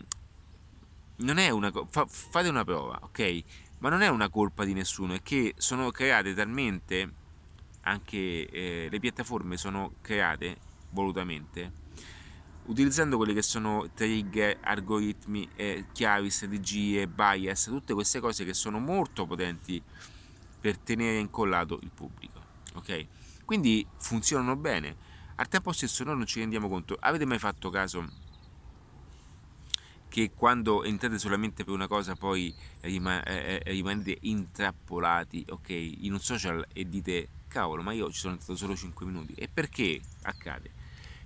[1.14, 3.42] non è una fa, fate una prova, ok?
[3.78, 7.20] Ma non è una colpa di nessuno, è che sono create talmente
[7.82, 10.56] anche eh, le piattaforme sono create
[10.90, 11.80] volutamente
[12.64, 18.78] utilizzando quelle che sono trigger, algoritmi, eh, chiavi, strategie, bias, tutte queste cose che sono
[18.78, 19.82] molto potenti
[20.60, 22.40] per tenere incollato il pubblico.
[22.74, 23.06] Ok?
[23.44, 25.10] Quindi funzionano bene.
[25.36, 26.96] Al tempo stesso noi non ci rendiamo conto.
[27.00, 28.30] Avete mai fatto caso
[30.08, 36.12] che quando entrate solamente per una cosa poi rima- eh, eh rimanete intrappolati ok, in
[36.12, 40.00] un social e dite cavolo ma io ci sono stato solo 5 minuti e perché
[40.22, 40.70] accade?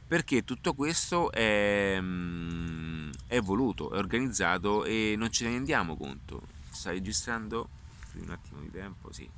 [0.06, 6.42] Perché tutto questo è, mm, è voluto, è organizzato e non ce ne rendiamo conto.
[6.70, 7.68] Sta registrando?
[8.14, 9.28] Un attimo di tempo, sì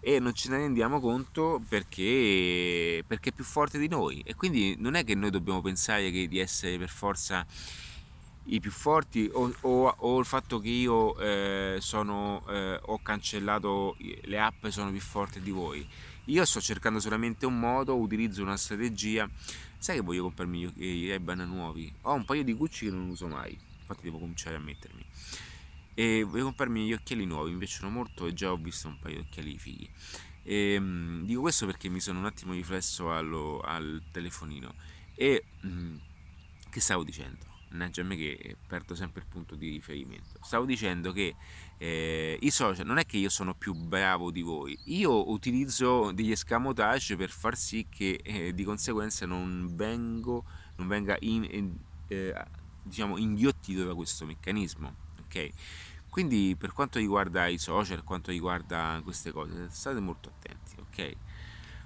[0.00, 4.22] e non ce ne rendiamo conto perché, perché, è più forte di noi.
[4.24, 7.46] E quindi non è che noi dobbiamo pensare di essere per forza
[8.50, 13.96] i più forti o, o, o il fatto che io eh, sono, eh, ho cancellato
[13.98, 15.86] le app sono più forti di voi.
[16.26, 19.28] Io sto cercando solamente un modo utilizzo una strategia.
[19.78, 21.92] Sai che voglio comprarmi i Ray-Ban nuovi?
[22.02, 23.58] Ho un paio di Gucci che non uso mai.
[23.80, 25.07] Infatti devo cominciare a mettermi
[25.98, 29.16] e voglio comprarmi gli occhiali nuovi, mi piacciono molto e già ho visto un paio
[29.16, 29.90] di occhiali fighi.
[30.44, 34.72] E, mh, dico questo perché mi sono un attimo riflesso allo, al telefonino
[35.16, 35.96] e mh,
[36.70, 37.44] che stavo dicendo?
[37.70, 40.38] Mannaggia a me che perdo sempre il punto di riferimento.
[40.40, 41.34] Stavo dicendo che
[41.78, 46.30] eh, i social non è che io sono più bravo di voi, io utilizzo degli
[46.30, 50.44] escamotage per far sì che eh, di conseguenza non, vengo,
[50.76, 52.44] non venga in, eh,
[52.84, 55.06] diciamo inghiottito da questo meccanismo.
[55.28, 55.50] Ok?
[56.08, 61.16] Quindi per quanto riguarda i social, per quanto riguarda queste cose, state molto attenti, ok?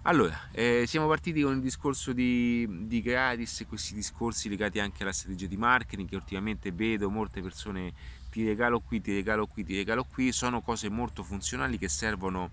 [0.05, 5.05] Allora, eh, siamo partiti con il discorso di, di gratis e questi discorsi legati anche
[5.05, 7.93] alla strategia di marketing che ultimamente vedo molte persone
[8.29, 12.51] ti regalo qui, ti regalo qui, ti regalo qui, sono cose molto funzionali che servono,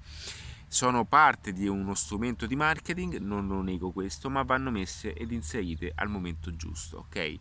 [0.67, 5.31] sono parte di uno strumento di marketing, non lo nego questo, ma vanno messe ed
[5.31, 7.39] inserite al momento giusto, ok?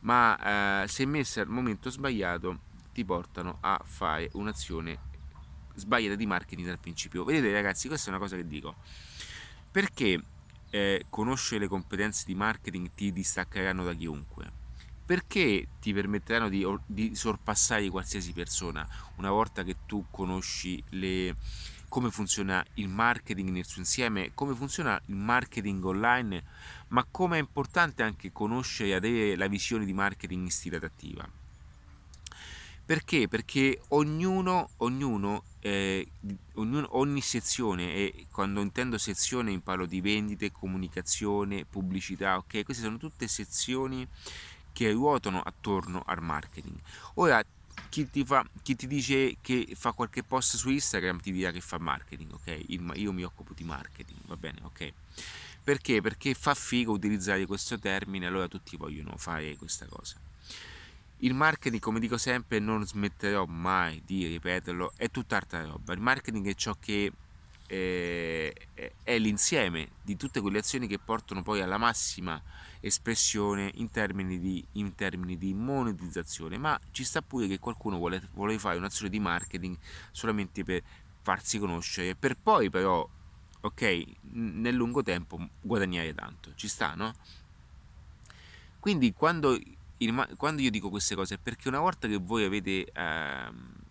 [0.00, 2.66] Ma eh, se messe al momento sbagliato
[2.98, 4.98] ti portano a fare un'azione
[5.76, 7.22] sbagliata di marketing dal principio.
[7.22, 8.74] Vedete ragazzi, questa è una cosa che dico.
[9.70, 10.20] Perché
[10.70, 14.50] eh, conoscere le competenze di marketing ti distaccheranno da chiunque?
[15.06, 21.36] Perché ti permetteranno di, di sorpassare qualsiasi persona una volta che tu conosci le,
[21.88, 26.42] come funziona il marketing nel suo insieme, come funziona il marketing online,
[26.88, 31.37] ma come è importante anche conoscere e avere la visione di marketing in stile adattiva.
[32.88, 33.28] Perché?
[33.28, 36.08] Perché ognuno, ognuno, eh,
[36.54, 42.64] ognuno, ogni sezione, e quando intendo sezione parlo di vendite, comunicazione, pubblicità, ok?
[42.64, 44.08] Queste sono tutte sezioni
[44.72, 46.78] che ruotano attorno al marketing.
[47.16, 47.44] Ora,
[47.90, 51.60] chi ti, fa, chi ti dice che fa qualche post su Instagram ti dirà che
[51.60, 52.64] fa marketing, ok?
[52.94, 54.92] Io mi occupo di marketing, va bene, ok?
[55.62, 56.00] Perché?
[56.00, 60.27] Perché fa figo utilizzare questo termine, allora tutti vogliono fare questa cosa.
[61.18, 65.92] Il marketing, come dico sempre, non smetterò mai di ripeterlo, è tutt'altra roba.
[65.92, 67.12] Il marketing è ciò che
[67.66, 68.54] eh,
[69.02, 72.40] è l'insieme di tutte quelle azioni che portano poi alla massima
[72.80, 76.56] espressione in termini di, in termini di monetizzazione.
[76.56, 79.76] Ma ci sta pure che qualcuno vuole, vuole fare un'azione di marketing
[80.12, 80.82] solamente per
[81.22, 83.06] farsi conoscere, per poi però,
[83.60, 86.52] ok, nel lungo tempo guadagnare tanto.
[86.54, 87.12] Ci sta, no?
[88.78, 89.58] Quindi quando
[90.36, 93.50] quando io dico queste cose è perché una volta che voi avete eh,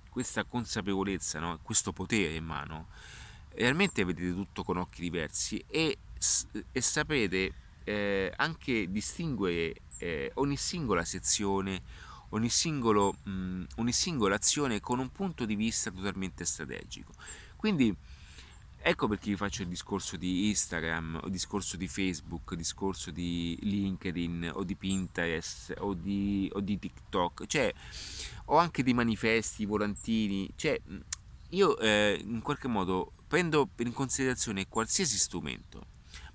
[0.10, 1.60] questa consapevolezza, no?
[1.62, 2.88] questo potere in mano,
[3.50, 5.98] realmente vedete tutto con occhi diversi e,
[6.72, 11.82] e sapete eh, anche distinguere eh, ogni singola sezione,
[12.30, 17.14] ogni, singolo, mh, ogni singola azione con un punto di vista totalmente strategico.
[17.56, 17.96] Quindi
[18.90, 24.52] Ecco perché vi faccio il discorso di Instagram, o discorso di Facebook, discorso di LinkedIn
[24.54, 27.70] o di Pinterest o di, o di TikTok, cioè
[28.46, 30.80] ho anche dei manifesti, volantini, cioè
[31.50, 35.88] io eh, in qualche modo prendo in considerazione qualsiasi strumento,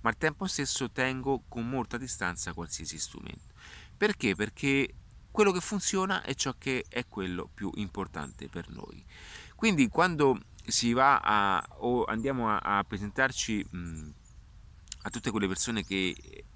[0.03, 3.55] ma al tempo stesso tengo con molta distanza qualsiasi strumento.
[3.97, 4.35] Perché?
[4.35, 4.93] Perché
[5.31, 9.03] quello che funziona è ciò che è quello più importante per noi.
[9.57, 14.11] Quindi quando si va a o andiamo a, a presentarci mh,
[15.03, 16.15] a tutte quelle persone che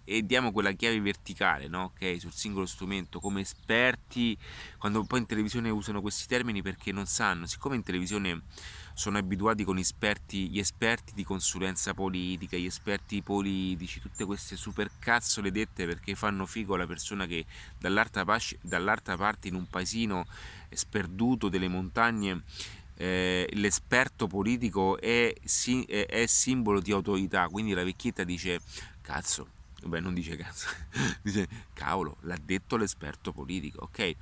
[0.09, 1.85] e diamo quella chiave verticale no?
[1.85, 4.39] okay, sul singolo strumento come esperti
[4.79, 8.43] quando poi in televisione usano questi termini perché non sanno siccome in televisione
[8.97, 14.91] sono abituati con esperti, gli esperti di consulenza politica, gli esperti politici, tutte queste super
[14.99, 17.45] cazzole dette perché fanno figo alla persona che
[17.79, 20.27] dall'altra parte in un paesino
[20.71, 22.43] sperduto delle montagne
[22.97, 28.61] eh, l'esperto politico è, è, è, simbolo di autorità, quindi la vecchietta dice
[29.03, 29.49] cazzo,
[29.83, 30.69] beh non dice cazzo,
[31.23, 34.17] dice cavolo, l'ha detto l'esperto politico, ok?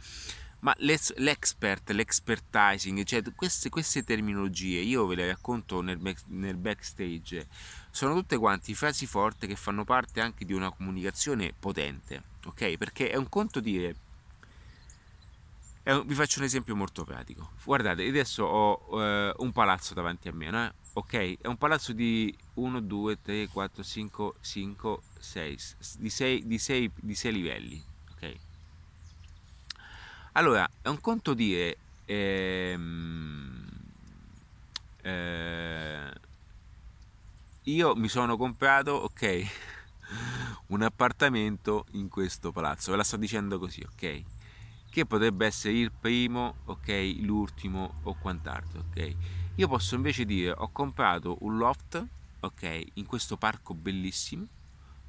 [0.65, 7.47] ma l'expert, l'expertising, cioè queste, queste, terminologie, io ve le racconto nel, nel backstage,
[7.91, 12.77] sono tutte quanti frasi forti che fanno parte anche di una comunicazione potente, ok?
[12.79, 13.97] Perché è un conto dire...
[15.85, 17.51] Un, vi faccio un esempio molto pratico.
[17.65, 20.73] Guardate, adesso ho eh, un palazzo davanti a me, no?
[20.95, 21.41] ok?
[21.41, 25.59] È un palazzo di 1, 2, 3, 4, 5, 5, 6,
[25.99, 28.37] di 6, di 6, di 6 livelli, ok?
[30.33, 31.77] Allora, è un conto dire
[32.07, 33.67] ehm,
[35.03, 36.13] eh,
[37.65, 39.47] io mi sono comprato, ok,
[40.69, 44.23] un appartamento in questo palazzo, ve la sto dicendo così, ok?
[44.95, 49.17] Che potrebbe essere il primo, ok, l'ultimo o quant'altro, ok?
[49.57, 52.07] Io posso invece dire ho comprato un loft,
[52.39, 54.47] ok, in questo parco bellissimo,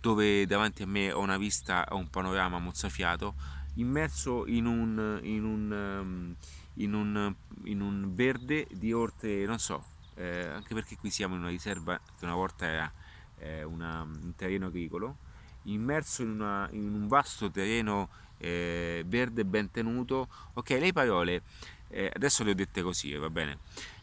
[0.02, 3.36] dove davanti a me ho una vista, ho un panorama mozzafiato,
[3.76, 6.36] immerso in un, in un, um,
[6.84, 9.84] in un, in un verde di orte, non so,
[10.16, 12.92] eh, anche perché qui siamo in una riserva che una volta era
[13.38, 15.18] eh, una, un terreno agricolo,
[15.66, 20.28] immerso in, una, in un vasto terreno eh, verde ben tenuto.
[20.54, 21.42] Ok, le parole
[21.90, 23.60] eh, adesso le ho dette così, va bene,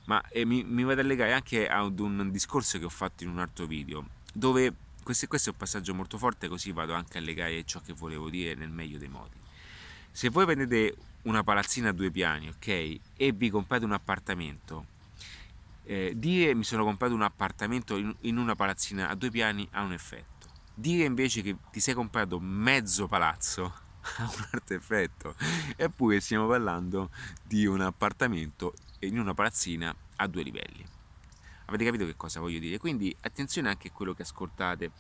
[0.07, 3.31] ma eh, mi, mi vado a legare anche ad un discorso che ho fatto in
[3.31, 4.73] un altro video, dove
[5.03, 8.31] questo, questo è un passaggio molto forte, così vado anche a legare ciò che volevo
[8.31, 9.37] dire nel meglio dei modi.
[10.11, 14.87] Se voi prendete una palazzina a due piani, ok, e vi comprate un appartamento,
[15.85, 19.83] eh, dire mi sono comprato un appartamento in, in una palazzina a due piani ha
[19.83, 20.31] un effetto.
[20.75, 23.82] Dire invece che ti sei comprato mezzo palazzo
[24.17, 25.35] ha un effetto.
[25.77, 27.11] Eppure stiamo parlando
[27.43, 30.85] di un appartamento in una palazzina a due livelli.
[31.67, 32.79] Avete capito che cosa voglio dire?
[32.79, 34.91] Quindi attenzione anche a quello che ascoltate.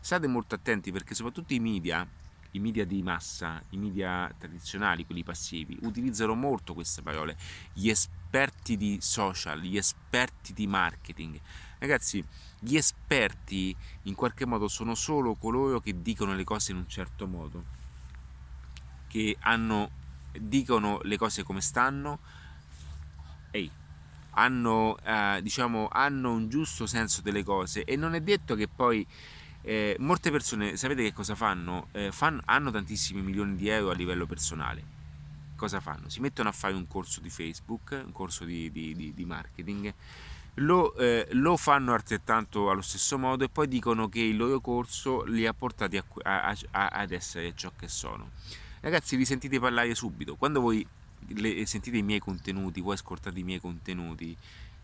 [0.00, 2.06] State molto attenti perché soprattutto i media
[2.52, 7.36] i media di massa, i media tradizionali, quelli passivi, utilizzano molto queste parole,
[7.72, 11.38] gli esperti di social, gli esperti di marketing.
[11.78, 12.24] Ragazzi,
[12.58, 17.26] gli esperti in qualche modo sono solo coloro che dicono le cose in un certo
[17.26, 17.64] modo,
[19.10, 19.90] che hanno,
[20.38, 22.20] dicono le cose come stanno,
[23.50, 23.68] ehi,
[24.30, 29.04] hanno, eh, diciamo, hanno un giusto senso delle cose e non è detto che poi
[29.62, 31.88] eh, molte persone, sapete che cosa fanno?
[31.92, 34.98] Eh, fan, hanno tantissimi milioni di euro a livello personale.
[35.56, 36.08] Cosa fanno?
[36.08, 39.92] Si mettono a fare un corso di Facebook, un corso di, di, di, di marketing,
[40.54, 45.22] lo, eh, lo, fanno altrettanto allo stesso modo e poi dicono che il loro corso
[45.24, 48.30] li ha portati a, a, a, ad essere ciò che sono.
[48.80, 50.36] Ragazzi, vi sentite parlare subito.
[50.36, 50.86] Quando voi
[51.28, 54.34] le, sentite i miei contenuti, voi ascoltate i miei contenuti,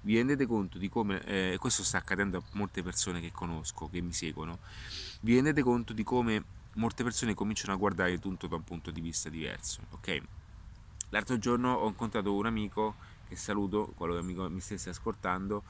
[0.03, 4.03] vi rendete conto di come, eh, questo sta accadendo a molte persone che conosco, che
[4.03, 4.59] mi seguono,
[5.21, 6.45] vi rendete conto di come
[6.75, 10.21] molte persone cominciano a guardare tutto da un punto di vista diverso, ok?
[11.09, 15.63] L'altro giorno ho incontrato un amico che saluto, qualora amico mi stesse ascoltando,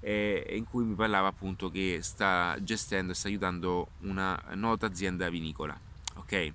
[0.00, 5.30] eh, in cui mi parlava appunto che sta gestendo e sta aiutando una nota azienda
[5.30, 5.78] vinicola,
[6.16, 6.52] ok?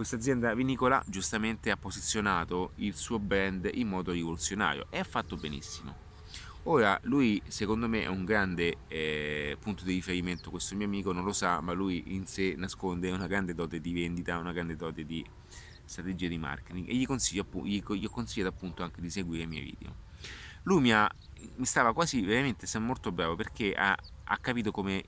[0.00, 5.36] Questa azienda vinicola giustamente ha posizionato il suo brand in modo rivoluzionario e ha fatto
[5.36, 5.94] benissimo
[6.62, 11.22] Ora, lui secondo me è un grande eh, punto di riferimento, questo mio amico non
[11.22, 15.04] lo sa, ma lui in sé nasconde una grande dote di vendita, una grande dote
[15.04, 15.22] di
[15.84, 19.46] strategia di marketing e gli, consiglio, gli, gli ho consigliato appunto anche di seguire i
[19.46, 19.96] miei video.
[20.62, 21.06] Lui mi, ha,
[21.56, 23.94] mi stava quasi, veramente, è molto bravo perché ha,
[24.24, 25.04] ha capito come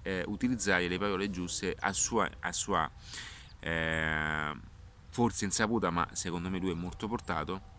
[0.00, 2.90] eh, utilizzare le parole giuste a sua, a sua
[3.60, 4.52] eh,
[5.10, 7.78] forse insaputa, ma secondo me lui è molto portato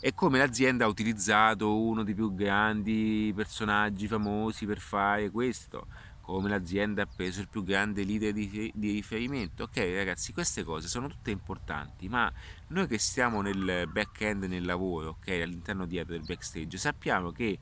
[0.00, 5.86] e come l'azienda ha utilizzato uno dei più grandi personaggi famosi per fare questo,
[6.20, 9.64] come l'azienda ha preso il più grande leader di, di riferimento.
[9.64, 12.30] Ok ragazzi, queste cose sono tutte importanti, ma
[12.68, 17.58] noi che stiamo nel back-end, nel lavoro, ok, all'interno dietro del backstage, sappiamo che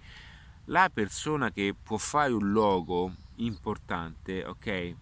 [0.66, 4.94] la persona che può fare un logo importante, ok,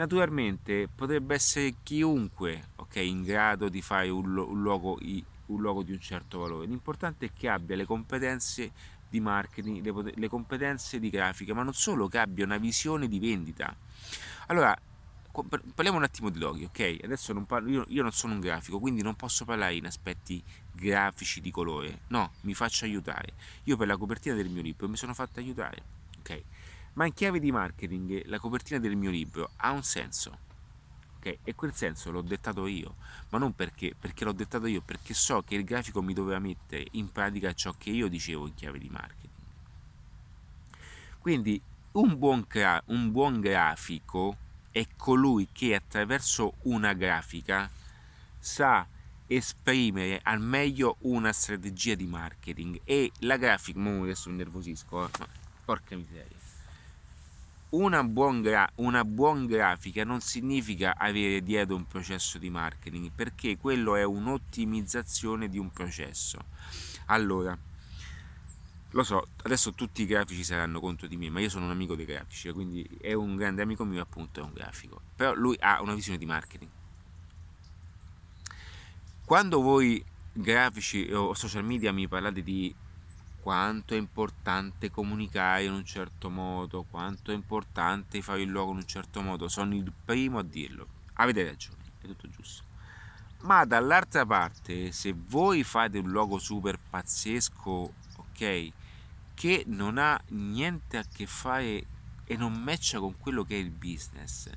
[0.00, 4.98] naturalmente potrebbe essere chiunque, ok, in grado di fare un, un logo
[5.46, 6.66] un logo di un certo valore.
[6.66, 8.72] L'importante è che abbia le competenze
[9.10, 13.18] di marketing, le, le competenze di grafica, ma non solo, che abbia una visione di
[13.18, 13.76] vendita.
[14.46, 14.74] Allora,
[15.74, 17.00] parliamo un attimo di loghi, ok?
[17.02, 20.42] Adesso non parlo, io, io, non sono un grafico, quindi non posso parlare in aspetti
[20.72, 22.02] grafici di colore.
[22.06, 23.34] No, mi faccio aiutare.
[23.64, 25.82] Io per la copertina del mio libro mi sono fatto aiutare,
[26.20, 26.42] ok?
[27.00, 30.48] Ma in chiave di marketing la copertina del mio libro ha un senso
[31.16, 31.38] Okay?
[31.44, 32.96] E quel senso l'ho dettato io,
[33.30, 36.86] ma non perché, perché l'ho dettato io, perché so che il grafico mi doveva mettere
[36.92, 39.30] in pratica ciò che io dicevo in chiave di marketing.
[41.18, 41.60] Quindi
[41.92, 44.36] un buon, gra- un buon grafico
[44.70, 47.70] è colui che attraverso una grafica
[48.38, 48.86] sa
[49.26, 55.10] esprimere al meglio una strategia di marketing e la grafica, adesso mi nervosisco, eh,
[55.66, 56.39] porca miseria.
[57.70, 63.58] Una buona gra- una buon grafica non significa avere dietro un processo di marketing, perché
[63.58, 66.38] quello è un'ottimizzazione di un processo.
[67.06, 67.56] Allora,
[68.90, 71.94] lo so, adesso tutti i grafici saranno contro di me, ma io sono un amico
[71.94, 75.00] dei grafici, quindi è un grande amico mio, appunto, è un grafico.
[75.14, 76.70] Però lui ha una visione di marketing.
[79.24, 82.74] Quando voi grafici o social media mi parlate di
[83.40, 88.78] quanto è importante comunicare in un certo modo, quanto è importante fare il logo in
[88.78, 90.86] un certo modo, sono il primo a dirlo.
[91.14, 92.64] Avete ragione, è tutto giusto.
[93.42, 98.72] Ma dall'altra parte, se voi fate un logo super pazzesco, ok,
[99.34, 101.86] che non ha niente a che fare
[102.26, 104.50] e non matcha con quello che è il business,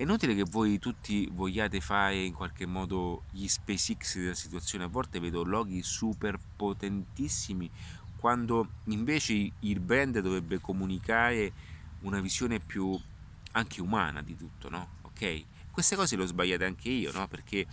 [0.00, 4.84] è inutile che voi tutti vogliate fare in qualche modo gli SpaceX della situazione.
[4.84, 7.70] A volte vedo loghi super potentissimi
[8.16, 11.52] quando invece il brand dovrebbe comunicare
[12.00, 12.98] una visione più
[13.52, 14.88] anche umana di tutto, no?
[15.02, 15.44] Ok?
[15.70, 17.28] Queste cose le ho sbagliate anche io, no?
[17.28, 17.66] Perché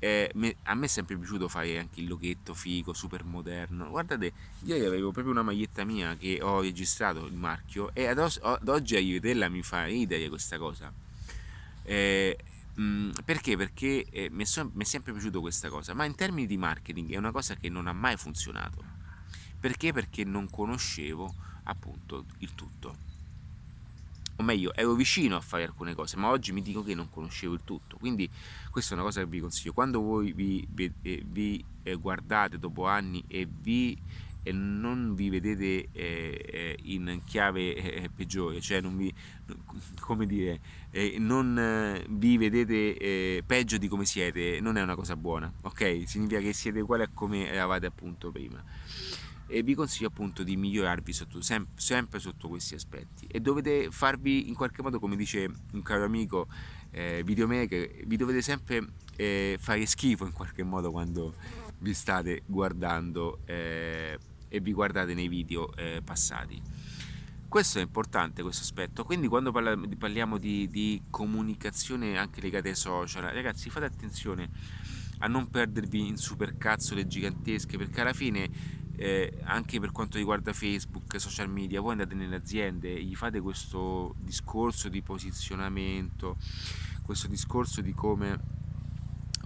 [0.00, 3.88] eh, a me è sempre piaciuto fare anche il loghetto figo, super moderno.
[3.90, 4.32] Guardate,
[4.64, 8.96] ieri avevo proprio una maglietta mia che ho registrato il marchio e ad, ad oggi
[8.96, 11.06] a rivederla mi fa ridere questa cosa
[11.88, 12.36] eh,
[12.78, 13.56] mm, perché?
[13.56, 16.58] Perché eh, mi, è so, mi è sempre piaciuto questa cosa, ma in termini di
[16.58, 18.84] marketing è una cosa che non ha mai funzionato.
[19.58, 19.92] Perché?
[19.92, 21.34] Perché non conoscevo
[21.64, 23.06] appunto il tutto.
[24.36, 27.54] O meglio, ero vicino a fare alcune cose, ma oggi mi dico che non conoscevo
[27.54, 27.96] il tutto.
[27.96, 28.28] Quindi
[28.70, 29.72] questa è una cosa che vi consiglio.
[29.72, 33.98] Quando voi vi, vi, eh, vi eh, guardate dopo anni e vi
[34.42, 39.12] e non vi vedete eh, eh in chiave eh, eh, peggiore, cioè non vi,
[40.00, 40.60] come dire,
[40.90, 46.04] eh, non eh, vi vedete peggio di come siete, non è una cosa buona, ok?
[46.06, 48.62] Significa che siete uguali a come eravate appunto prima.
[49.50, 54.48] E vi consiglio appunto di migliorarvi sotto, sempre, sempre sotto questi aspetti e dovete farvi
[54.48, 56.48] in qualche modo, come dice un caro amico
[56.90, 58.86] videomaker, vi dovete sempre
[59.58, 61.34] fare schifo in qualche modo quando
[61.80, 64.18] vi state guardando eh,
[64.48, 66.60] e vi guardate nei video eh, passati.
[67.48, 69.04] Questo è importante, questo aspetto.
[69.04, 74.50] Quindi quando parliamo di, di, comunicazione anche legata ai social, ragazzi fate attenzione
[75.20, 78.50] a non perdervi in supercazzole gigantesche perché alla fine
[78.96, 84.14] eh, anche per quanto riguarda Facebook, social media, voi andate nelle aziende, gli fate questo
[84.18, 86.36] discorso di posizionamento,
[87.02, 88.56] questo discorso di come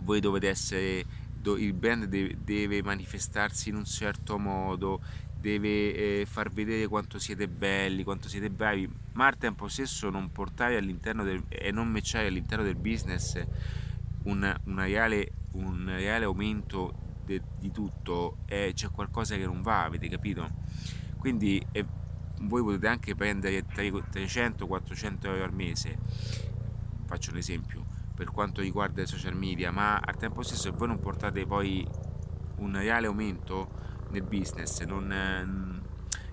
[0.01, 1.05] voi dovete essere
[1.45, 5.01] il brand deve, deve manifestarsi in un certo modo,
[5.43, 10.30] deve eh, far vedere quanto siete belli, quanto siete bravi, ma al tempo stesso non
[10.30, 13.45] portare all'interno del, e non matchare all'interno del business
[14.24, 19.84] un, una reale, un reale aumento de, di tutto, eh, c'è qualcosa che non va,
[19.84, 20.49] avete capito?
[21.18, 21.84] Quindi eh,
[22.43, 25.99] voi potete anche prendere 300-400 euro al mese,
[27.07, 27.84] faccio un esempio,
[28.15, 31.87] per quanto riguarda i social media, ma al tempo stesso se voi non portate poi
[32.57, 33.71] un reale aumento
[34.11, 35.83] nel business, non,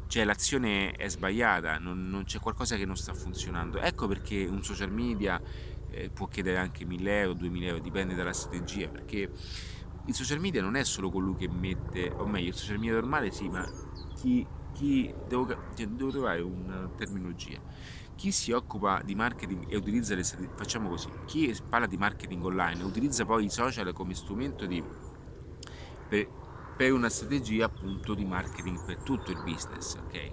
[0.08, 3.80] cioè l'azione è sbagliata, non, non, c'è qualcosa che non sta funzionando.
[3.80, 5.42] Ecco perché un social media
[5.90, 9.32] eh, può chiedere anche 1000 euro, 2000 euro, dipende dalla strategia, perché
[10.06, 13.32] il social media non è solo colui che mette, o meglio, il social media normale
[13.32, 13.68] sì, ma
[14.16, 17.60] chi, chi devo, cioè, devo trovare una terminologia
[18.20, 22.44] chi si occupa di marketing e utilizza le strategie, facciamo così, chi parla di marketing
[22.44, 24.84] online utilizza poi i social come strumento di,
[26.10, 26.28] per,
[26.76, 30.30] per, una strategia appunto di marketing per tutto il business, ok?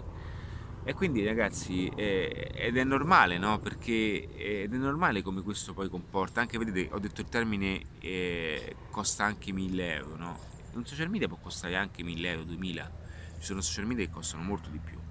[0.82, 3.61] E quindi ragazzi, eh, ed è normale, no?
[3.61, 8.74] Perché ed è normale come questo poi comporta, anche vedete, ho detto il termine eh,
[8.91, 10.39] costa anche 1000 euro, no?
[10.72, 12.93] Un social media può costare anche 1000 euro, 2000,
[13.39, 15.05] ci sono social media che costano molto di più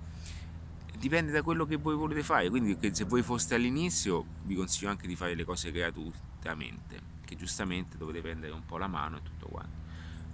[0.98, 2.50] dipende da quello che voi volete fare.
[2.50, 7.98] Quindi, se voi foste all'inizio, vi consiglio anche di fare le cose gratuitamente, che giustamente
[7.98, 9.84] dovete prendere un po' la mano e tutto quanto.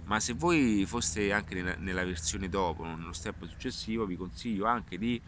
[0.04, 5.20] Ma se voi foste anche nella, versione dopo, nello step successivo, vi consiglio anche di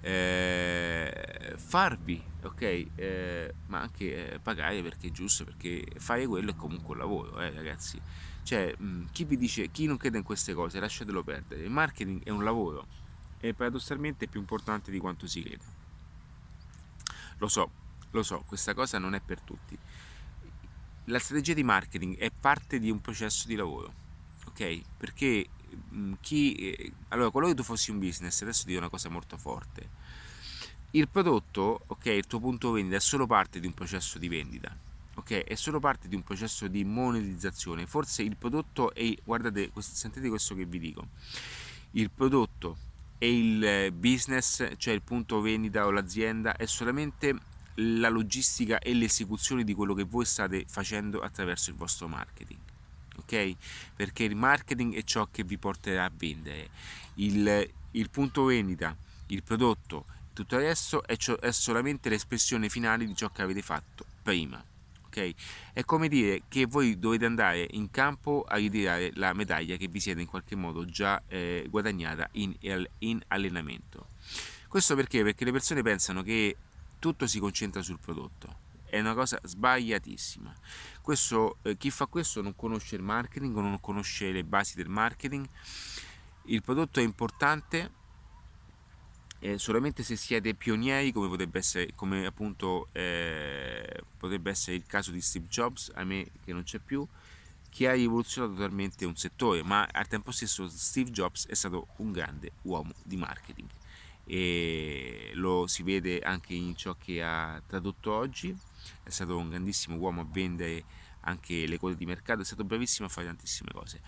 [0.00, 2.86] eh, farvi, ok?
[2.94, 7.40] Eh, ma anche eh, pagare perché è giusto, perché fare quello è comunque un lavoro,
[7.40, 8.00] eh, ragazzi.
[8.42, 8.74] Cioè,
[9.12, 11.62] chi vi dice, chi non crede in queste cose, lasciatelo perdere.
[11.62, 12.86] Il marketing è un lavoro
[13.40, 15.64] e paradossalmente più importante di quanto si creda.
[17.38, 17.70] Lo so,
[18.10, 19.76] lo so, questa cosa non è per tutti.
[21.04, 23.92] La strategia di marketing è parte di un processo di lavoro,
[24.46, 24.82] ok?
[24.96, 25.48] Perché
[26.20, 26.54] chi...
[26.54, 29.88] Eh, allora, qualora tu fossi un business, adesso ti dico una cosa molto forte.
[30.92, 34.76] Il prodotto, ok, il tuo punto vendita è solo parte di un processo di vendita,
[35.14, 35.44] ok?
[35.44, 37.86] È solo parte di un processo di monetizzazione.
[37.86, 41.08] Forse il prodotto è, guardate, sentite questo che vi dico,
[41.92, 42.76] il prodotto
[43.22, 47.36] e il business, cioè il punto vendita o l'azienda, è solamente
[47.74, 52.58] la logistica e l'esecuzione di quello che voi state facendo attraverso il vostro marketing.
[53.18, 53.56] Ok?
[53.94, 56.70] Perché il marketing è ciò che vi porterà a vendere.
[57.16, 58.96] Il, il punto vendita,
[59.26, 64.06] il prodotto, tutto resto è, ciò, è solamente l'espressione finale di ciò che avete fatto
[64.22, 64.64] prima.
[65.10, 65.34] Okay?
[65.72, 69.98] È come dire che voi dovete andare in campo a ritirare la medaglia che vi
[69.98, 72.54] siete in qualche modo già eh, guadagnata in,
[72.98, 74.06] in, allenamento.
[74.68, 75.24] Questo perché?
[75.24, 76.56] Perché le persone pensano che
[77.00, 78.68] tutto si concentra sul prodotto.
[78.84, 80.54] È una cosa sbagliatissima.
[81.02, 85.44] Questo, eh, chi fa questo non conosce il marketing, non conosce le basi del marketing.
[86.44, 87.98] Il prodotto è importante
[89.40, 95.10] eh, solamente se siete pionieri come potrebbe essere, come appunto eh, potrebbe essere il caso
[95.10, 97.06] di Steve Jobs, a me che non c'è più,
[97.70, 102.12] che ha rivoluzionato totalmente un settore, ma al tempo stesso Steve Jobs è stato un
[102.12, 103.68] grande uomo di marketing.
[104.26, 108.54] E lo si vede anche in ciò che ha tradotto oggi,
[109.02, 110.84] è stato un grandissimo uomo a vendere
[111.20, 114.02] anche le quote di mercato, è stato bravissimo a fare tantissime cose.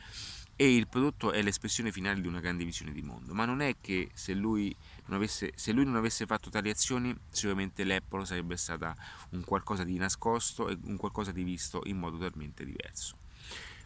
[0.57, 3.77] E il prodotto è l'espressione finale di una grande visione di mondo, ma non è
[3.81, 4.75] che se lui
[5.11, 8.95] avesse, se lui non avesse fatto tali azioni sicuramente l'Apple sarebbe stata
[9.31, 13.17] un qualcosa di nascosto e un qualcosa di visto in modo totalmente diverso.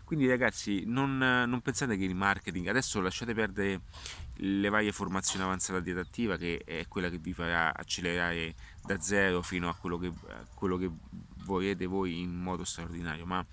[0.05, 3.81] Quindi ragazzi non, non pensate che il marketing, adesso lasciate perdere
[4.35, 8.55] le varie formazioni avanzate di adattiva che è quella che vi farà accelerare
[8.85, 10.89] da zero fino a quello che, a quello che
[11.39, 13.45] volete voi in modo straordinario, ma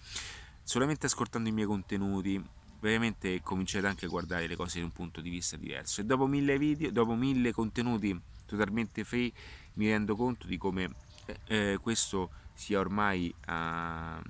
[0.62, 2.40] solamente ascoltando i miei contenuti
[2.84, 6.02] veramente cominciate anche a guardare le cose da un punto di vista diverso.
[6.02, 9.32] E dopo mille video, dopo mille contenuti totalmente free
[9.76, 10.94] mi rendo conto di come
[11.26, 14.22] eh, eh questo sia ormai uh,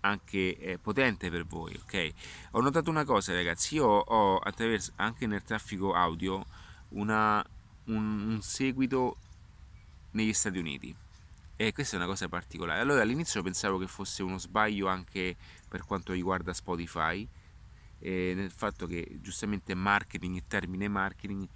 [0.00, 2.12] anche eh, potente per voi ok?
[2.52, 3.76] Ho notato una cosa ragazzi.
[3.76, 6.44] Io ho attraverso anche nel traffico audio
[6.90, 7.44] una,
[7.84, 9.16] un, un seguito
[10.10, 10.92] negli Stati Uniti.
[11.54, 12.80] E questa è una cosa particolare.
[12.80, 15.36] Allora all'inizio pensavo che fosse uno sbaglio anche
[15.68, 17.26] per quanto riguarda Spotify,
[18.00, 21.46] eh, nel fatto che giustamente marketing, il termine marketing,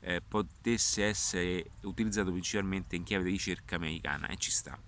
[0.00, 4.78] eh, potesse essere utilizzato principalmente in chiave di ricerca americana e ci sta.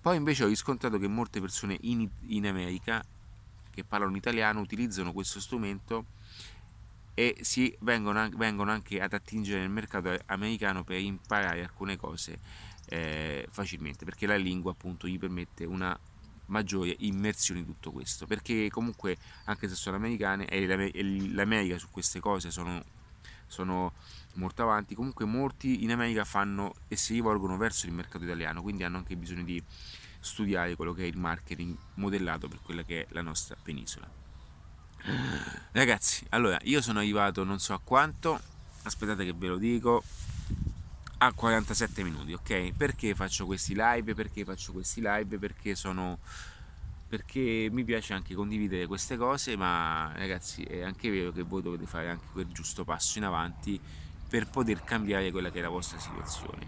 [0.00, 3.04] Poi invece ho riscontrato che molte persone in, in America
[3.70, 6.06] che parlano italiano utilizzano questo strumento
[7.14, 12.38] e si vengono, vengono anche ad attingere nel mercato americano per imparare alcune cose
[12.86, 15.98] eh, facilmente perché la lingua appunto gli permette una
[16.46, 18.26] maggiore immersione in tutto questo.
[18.26, 20.66] Perché comunque anche se sono americane e
[21.32, 22.82] l'America su queste cose sono,
[23.46, 23.92] sono
[24.34, 24.94] molto avanti.
[24.94, 29.16] Comunque molti in America fanno e si rivolgono verso il mercato italiano quindi hanno anche
[29.16, 29.62] bisogno di
[30.20, 34.08] studiare quello che è il marketing modellato per quella che è la nostra penisola.
[35.72, 38.40] Ragazzi allora io sono arrivato non so a quanto.
[38.84, 40.02] Aspettate che ve lo dico
[41.26, 42.72] a 47 minuti, ok?
[42.76, 44.14] Perché faccio questi live?
[44.14, 45.38] Perché faccio questi live?
[45.38, 46.18] Perché sono
[47.06, 51.86] perché mi piace anche condividere queste cose, ma ragazzi è anche vero che voi dovete
[51.86, 53.80] fare anche quel giusto passo in avanti
[54.28, 56.66] per poter cambiare quella che è la vostra situazione.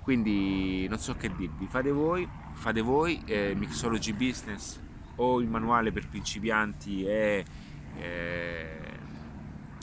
[0.00, 4.78] Quindi non so che dirvi, fate voi, fate voi, eh, Mixology Business
[5.16, 7.44] o il manuale per principianti è
[7.98, 8.78] eh,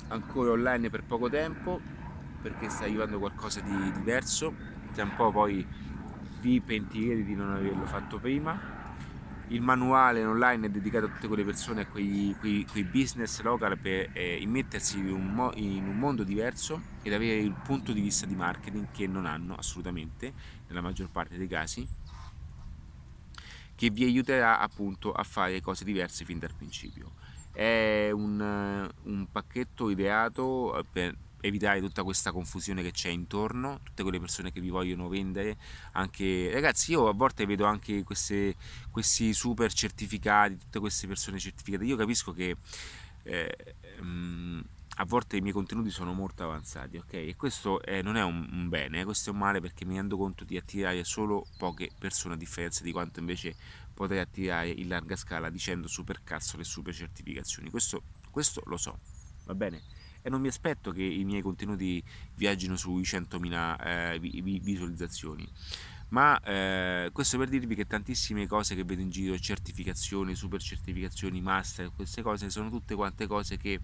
[0.07, 2.00] ancora online per poco tempo
[2.41, 4.53] perché sta arrivando qualcosa di diverso,
[4.93, 5.65] tra un po' poi
[6.41, 8.79] vi pentirete di non averlo fatto prima.
[9.47, 13.77] Il manuale online è dedicato a tutte quelle persone, a quei, quei, quei business local
[13.77, 17.99] per eh, immettersi in un, mo- in un mondo diverso ed avere il punto di
[17.99, 20.33] vista di marketing che non hanno assolutamente
[20.67, 21.85] nella maggior parte dei casi
[23.81, 27.13] che vi aiuterà appunto a fare cose diverse fin dal principio.
[27.51, 34.19] È un, un pacchetto ideato per evitare tutta questa confusione che c'è intorno, tutte quelle
[34.19, 35.57] persone che vi vogliono vendere,
[35.93, 38.55] anche ragazzi io a volte vedo anche queste,
[38.89, 42.55] questi super certificati, tutte queste persone certificate, io capisco che
[43.23, 44.61] eh, mh,
[44.95, 47.13] a volte i miei contenuti sono molto avanzati, ok?
[47.13, 49.03] E questo eh, non è un, un bene, eh?
[49.03, 52.83] questo è un male perché mi rendo conto di attirare solo poche persone a differenza
[52.83, 53.55] di quanto invece
[53.93, 57.69] potrei attirare in larga scala dicendo super cazzo le super certificazioni.
[57.69, 58.99] Questo, questo lo so,
[59.45, 59.81] va bene?
[60.21, 62.03] E non mi aspetto che i miei contenuti
[62.35, 64.19] viaggino sui 100.000 eh,
[64.59, 65.49] visualizzazioni
[66.11, 71.39] ma eh, questo per dirvi che tantissime cose che vedo in giro, certificazioni, super certificazioni,
[71.39, 73.79] master, queste cose sono tutte quante cose che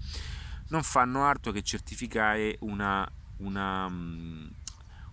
[0.69, 4.47] non fanno altro che certificare una, una, mm,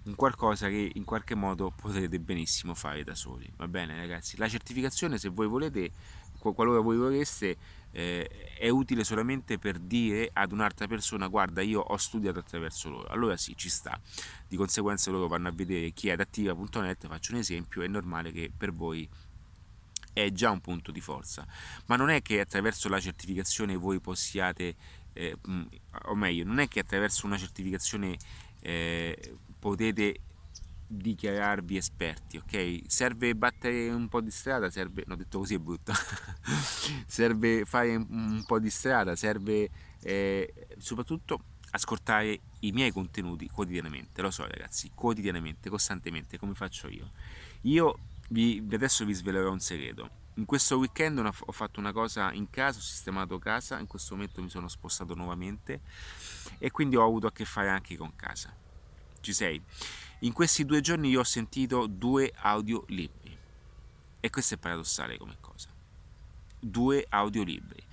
[0.04, 3.48] un qualcosa che in qualche modo potete benissimo fare da soli.
[3.56, 4.36] Va bene ragazzi?
[4.36, 5.92] La certificazione se voi volete,
[6.38, 7.56] qualora voi voleste,
[7.94, 8.28] eh,
[8.58, 13.08] è utile solamente per dire ad un'altra persona guarda io ho studiato attraverso loro.
[13.08, 13.98] Allora sì, ci sta.
[14.48, 18.50] Di conseguenza loro vanno a vedere chi è adattiva.net, faccio un esempio, è normale che
[18.54, 19.08] per voi
[20.12, 21.46] è già un punto di forza.
[21.86, 24.74] Ma non è che attraverso la certificazione voi possiate,
[25.12, 25.36] eh,
[26.06, 28.16] o meglio, non è che attraverso una certificazione
[28.60, 30.20] eh, potete
[30.86, 32.82] dichiararvi esperti, ok?
[32.86, 35.92] Serve battere un po' di strada, serve, no, detto così è brutto,
[37.06, 39.70] serve fare un po' di strada, serve
[40.00, 47.10] eh, soprattutto ascoltare i miei contenuti quotidianamente, lo so ragazzi, quotidianamente, costantemente, come faccio io.
[47.62, 50.22] Io vi, adesso vi svelerò un segreto.
[50.36, 54.42] In questo weekend ho fatto una cosa in casa, ho sistemato casa, in questo momento
[54.42, 55.80] mi sono spostato nuovamente
[56.58, 58.52] e quindi ho avuto a che fare anche con casa.
[59.20, 59.62] Ci sei?
[60.20, 63.36] In questi due giorni io ho sentito due audiolibri
[64.20, 65.68] e questo è paradossale come cosa.
[66.58, 67.84] Due audiolibri.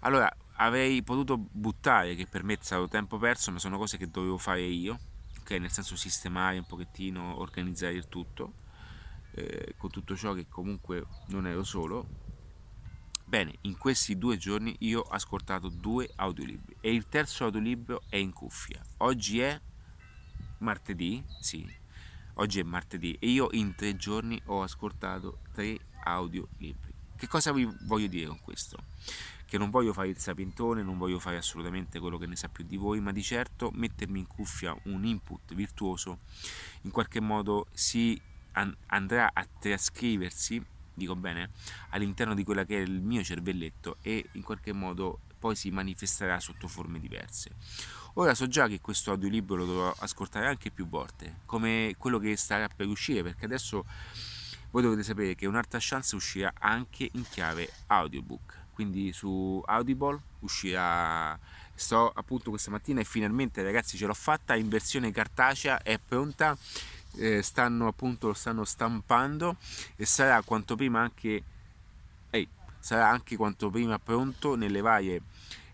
[0.00, 4.08] Allora, avrei potuto buttare, che per me è stato tempo perso, ma sono cose che
[4.08, 4.98] dovevo fare io,
[5.40, 5.50] ok?
[5.52, 8.52] Nel senso sistemare un pochettino, organizzare il tutto,
[9.32, 12.06] eh, con tutto ciò che comunque non ero solo.
[13.26, 18.16] Bene, in questi due giorni io ho ascoltato due audiolibri e il terzo audiolibro è
[18.16, 18.82] in cuffia.
[18.98, 19.60] Oggi è
[20.58, 21.66] martedì, sì,
[22.34, 26.92] oggi è martedì e io in tre giorni ho ascoltato tre audiolibri.
[27.16, 28.76] Che cosa vi voglio dire con questo?
[29.46, 32.64] Che non voglio fare il sapientone, non voglio fare assolutamente quello che ne sa più
[32.64, 36.20] di voi, ma di certo mettermi in cuffia un input virtuoso
[36.82, 38.20] in qualche modo si
[38.86, 40.64] andrà a trascriversi,
[40.94, 41.50] dico bene,
[41.90, 46.40] all'interno di quella che è il mio cervelletto e in qualche modo poi si manifesterà
[46.40, 47.50] sotto forme diverse.
[48.14, 52.36] Ora so già che questo audiolibro lo dovrò ascoltare anche più volte, come quello che
[52.36, 53.84] starà per uscire, perché adesso
[54.70, 58.62] voi dovete sapere che un'altra chance uscirà anche in chiave audiobook.
[58.72, 61.38] Quindi su Audible uscirà
[61.76, 66.56] sto appunto questa mattina e finalmente ragazzi ce l'ho fatta in versione cartacea è pronta
[67.16, 69.56] eh, stanno appunto lo stanno stampando
[69.96, 71.42] e sarà quanto prima anche
[72.30, 72.48] ehi,
[72.78, 75.22] sarà anche quanto prima pronto nelle varie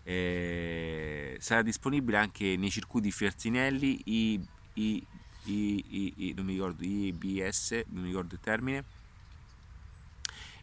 [0.04, 4.40] eh, sarà disponibile anche nei circuiti Fertinelli, i,
[4.74, 5.04] i,
[5.44, 8.84] i, i, non mi ricordo, IBS, non mi ricordo il termine,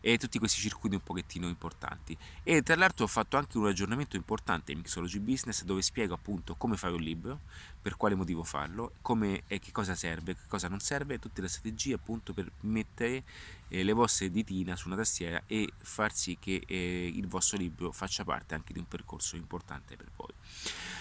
[0.01, 2.17] e tutti questi circuiti un pochettino importanti.
[2.43, 6.55] E tra l'altro ho fatto anche un aggiornamento importante in Mixology Business dove spiego appunto
[6.55, 7.39] come fare un libro,
[7.81, 11.47] per quale motivo farlo, come e che cosa serve, che cosa non serve, tutte le
[11.47, 13.23] strategie appunto per mettere
[13.69, 17.91] eh, le vostre ditine su una tastiera e far sì che eh, il vostro libro
[17.91, 20.33] faccia parte anche di un percorso importante per voi.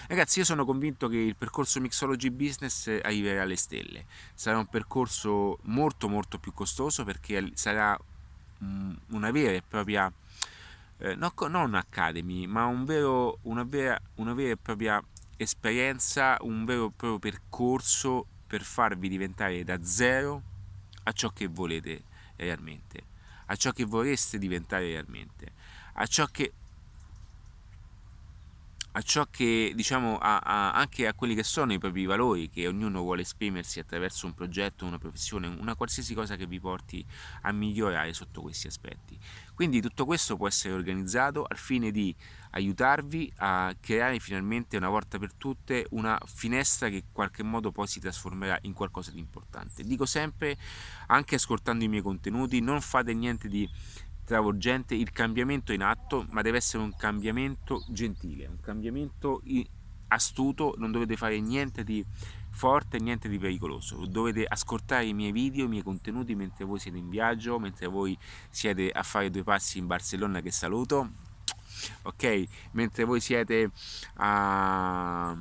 [0.07, 4.05] Ragazzi, io sono convinto che il percorso Mixology Business arriverà alle stelle.
[4.33, 7.99] Sarà un percorso molto molto più costoso perché sarà
[8.59, 10.11] una vera e propria,
[10.99, 15.03] eh, no, non academy, ma un vero, una, vera, una vera e propria
[15.37, 20.41] esperienza, un vero e proprio percorso per farvi diventare da zero
[21.03, 22.03] a ciò che volete
[22.35, 23.03] realmente,
[23.45, 25.51] a ciò che vorreste diventare realmente,
[25.93, 26.53] a ciò che
[28.97, 32.67] a ciò che diciamo a, a, anche a quelli che sono i propri valori che
[32.67, 37.05] ognuno vuole esprimersi attraverso un progetto, una professione, una qualsiasi cosa che vi porti
[37.41, 39.15] a migliorare sotto questi aspetti.
[39.53, 42.15] Quindi tutto questo può essere organizzato al fine di
[42.51, 47.85] aiutarvi a creare finalmente una volta per tutte una finestra che in qualche modo poi
[47.85, 49.83] si trasformerà in qualcosa di importante.
[49.83, 50.57] Dico sempre,
[51.07, 53.69] anche ascoltando i miei contenuti, non fate niente di
[54.27, 59.41] travolgente, il cambiamento in atto, ma deve essere un cambiamento gentile, un cambiamento
[60.09, 62.05] astuto, non dovete fare niente di
[62.49, 66.97] forte, niente di pericoloso, dovete ascoltare i miei video, i miei contenuti mentre voi siete
[66.97, 68.17] in viaggio, mentre voi
[68.49, 71.09] siete a fare due passi in Barcellona che saluto,
[72.01, 72.43] ok?
[72.71, 73.71] Mentre voi siete
[74.15, 75.33] a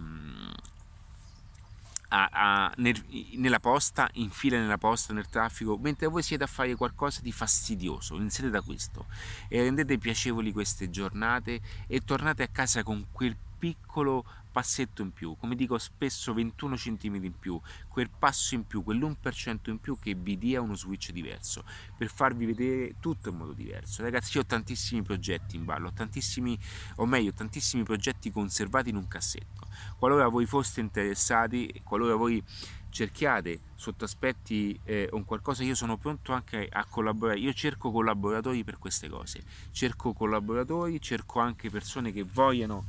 [2.09, 3.03] a, a, nel,
[3.35, 7.33] nella posta, in fila nella posta, nel traffico, mentre voi siete a fare qualcosa di
[7.33, 9.07] fastidioso, iniziate da questo
[9.49, 14.25] e rendete piacevoli queste giornate e tornate a casa con quel piccolo
[14.57, 19.69] passetto in più, come dico spesso 21 cm in più, quel passo in più, quell'1%
[19.69, 21.63] in più che vi dia uno switch diverso,
[21.95, 24.03] per farvi vedere tutto in modo diverso.
[24.03, 26.59] Ragazzi, io ho tantissimi progetti in ballo, tantissimi,
[26.95, 29.69] o meglio, tantissimi progetti conservati in un cassetto.
[29.99, 32.43] Qualora voi foste interessati, qualora voi
[32.89, 37.39] cerchiate sotto aspetti eh, un qualcosa, io sono pronto anche a collaborare.
[37.39, 39.43] Io cerco collaboratori per queste cose.
[39.71, 42.87] Cerco collaboratori, cerco anche persone che vogliano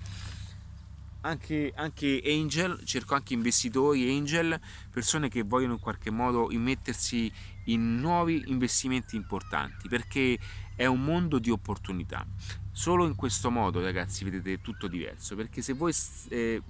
[1.22, 4.60] anche, anche angel, cerco anche investitori angel,
[4.92, 7.32] persone che vogliono in qualche modo immettersi
[7.66, 10.38] in nuovi investimenti importanti, perché
[10.76, 12.26] è un mondo di opportunità.
[12.72, 15.94] Solo in questo modo, ragazzi, vedete tutto diverso, perché se voi
[16.30, 16.62] eh,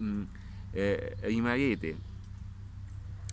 [0.71, 1.97] eh, rimarrete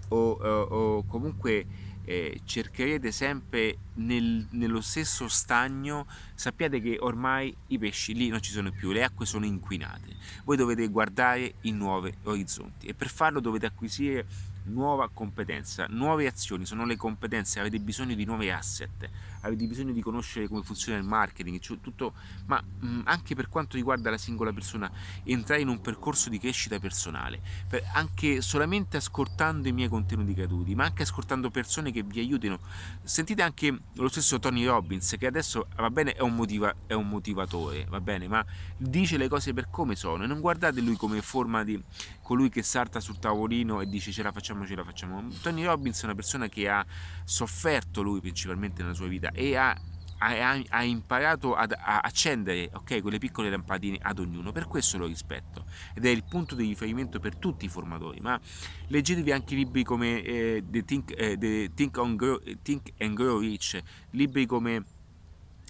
[0.09, 7.79] o, o, o comunque eh, cercherete sempre nel, nello stesso stagno, sappiate che ormai i
[7.79, 10.17] pesci lì non ci sono più, le acque sono inquinate.
[10.45, 14.27] Voi dovete guardare in nuovi orizzonti e per farlo dovete acquisire
[14.65, 19.09] nuova competenza, nuove azioni, sono le competenze, avete bisogno di nuovi asset,
[19.45, 22.15] avete bisogno di conoscere come funziona il marketing, cioè tutto,
[22.47, 24.91] ma mh, anche per quanto riguarda la singola persona,
[25.25, 30.75] entrare in un percorso di crescita personale, per, anche solamente ascoltando i miei contenuti gratuiti,
[30.75, 32.59] ma anche ascoltando persone che vi aiutino.
[33.03, 37.09] Sentite anche lo stesso Tony Robbins, che adesso va bene, è un, motiva, è un
[37.09, 38.45] motivatore, va bene, ma
[38.77, 41.83] dice le cose per come sono e non guardate lui come forma di
[42.23, 45.29] colui che salta sul tavolino e dice ce la facciamo, ce la facciamo.
[45.43, 46.85] Tony Robbins è una persona che ha
[47.25, 49.77] sofferto lui principalmente nella sua vita e ha,
[50.19, 55.07] ha, ha imparato ad, a accendere okay, quelle piccole lampadine ad ognuno, per questo lo
[55.07, 55.67] rispetto.
[55.95, 58.41] Ed è il punto di riferimento per tutti i formatori, ma
[58.87, 63.83] leggetevi anche libri come eh, The, Think, eh, The Think, Grow, Think, and Grow Rich,
[64.11, 64.85] libri come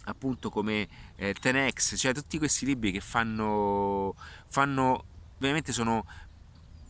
[0.07, 0.87] appunto come
[1.17, 4.15] eh, 10x, cioè tutti questi libri che fanno,
[4.47, 5.07] fanno
[5.39, 6.05] veramente sono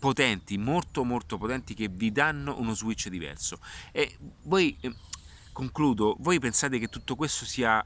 [0.05, 3.59] potenti, molto molto potenti che vi danno uno switch diverso.
[3.91, 4.77] E voi,
[5.55, 7.83] concludo, voi pensate che tutto questo sia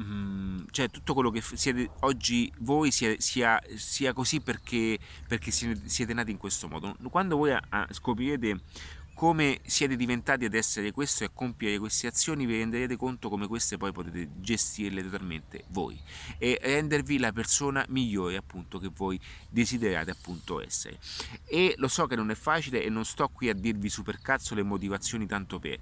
[0.00, 6.12] mm, cioè tutto quello che siete oggi voi sia, sia, sia così perché, perché, siete
[6.12, 6.94] nati in questo modo.
[7.10, 7.56] Quando voi
[7.90, 8.60] scoprirete
[9.20, 13.46] come siete diventati ad essere questo e a compiere queste azioni vi renderete conto come
[13.46, 16.00] queste poi potete gestirle totalmente voi
[16.38, 19.20] e rendervi la persona migliore appunto che voi
[19.50, 20.98] desiderate appunto essere
[21.44, 24.54] e lo so che non è facile e non sto qui a dirvi super cazzo
[24.54, 25.78] le motivazioni tanto per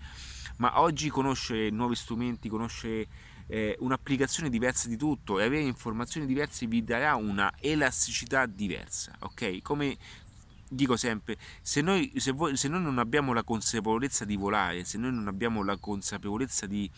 [0.58, 3.06] ma oggi conoscere nuovi strumenti conoscere
[3.48, 9.62] eh, un'applicazione diversa di tutto e avere informazioni diverse vi darà una elasticità diversa ok?
[9.62, 9.96] Come
[10.68, 14.98] dico sempre, se noi, se, voi, se noi non abbiamo la consapevolezza di volare, se
[14.98, 16.90] noi non abbiamo la consapevolezza di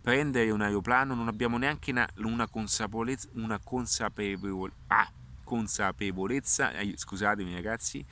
[0.00, 5.10] prendere un aeroplano, non abbiamo neanche una, una consapevolezza, una consapevole, ah,
[5.42, 8.04] consapevolezza, eh, scusatemi ragazzi,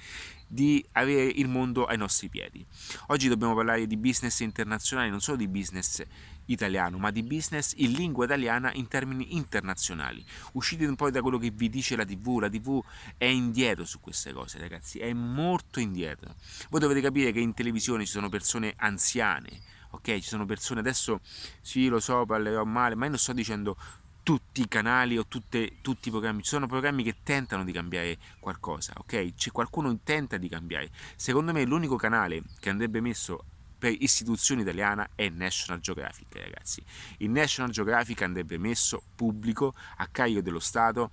[0.54, 2.64] di avere il mondo ai nostri piedi.
[3.08, 6.00] Oggi dobbiamo parlare di business internazionali, non solo di business
[6.46, 10.24] italiano, ma di business in lingua italiana in termini internazionali.
[10.52, 12.80] Uscite un po' da quello che vi dice la TV, la TV
[13.16, 16.36] è indietro su queste cose, ragazzi, è molto indietro.
[16.70, 20.18] Voi dovete capire che in televisione ci sono persone anziane, ok?
[20.20, 21.20] Ci sono persone adesso
[21.62, 23.76] sì, lo so, parlerò male, ma io non sto dicendo
[24.24, 28.16] tutti i canali o tutte, tutti i programmi, ci sono programmi che tentano di cambiare
[28.40, 29.34] qualcosa, ok?
[29.34, 30.90] C'è qualcuno che tenta di cambiare.
[31.14, 33.44] Secondo me l'unico canale che andrebbe messo
[33.78, 36.82] per istituzione italiana è National Geographic, ragazzi.
[37.18, 41.10] Il National Geographic andrebbe messo pubblico a carico dello Stato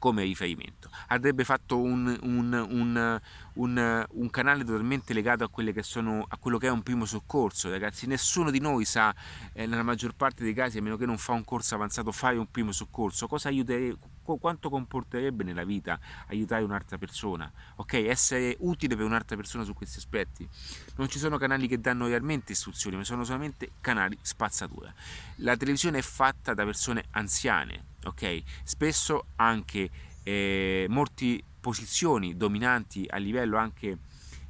[0.00, 0.90] come riferimento.
[1.08, 3.20] Andrebbe fatto un, un, un,
[3.52, 8.06] un, un canale totalmente legato a, sono, a, quello che è un primo soccorso, ragazzi.
[8.06, 9.14] Nessuno di noi sa,
[9.52, 12.38] eh, nella maggior parte dei casi, a meno che non fa un corso avanzato, fare
[12.38, 13.28] un primo soccorso.
[13.28, 13.98] Cosa aiuterebbe,
[14.40, 17.52] quanto comporterebbe nella vita aiutare un'altra persona?
[17.76, 20.48] Ok, essere utile per un'altra persona su questi aspetti.
[20.96, 24.92] Non ci sono canali che danno realmente istruzioni, ma sono solamente canali spazzatura.
[25.36, 28.42] La televisione è fatta da persone anziane, ok?
[28.64, 29.90] Spesso anche
[30.22, 33.98] eh, molte posizioni dominanti a livello anche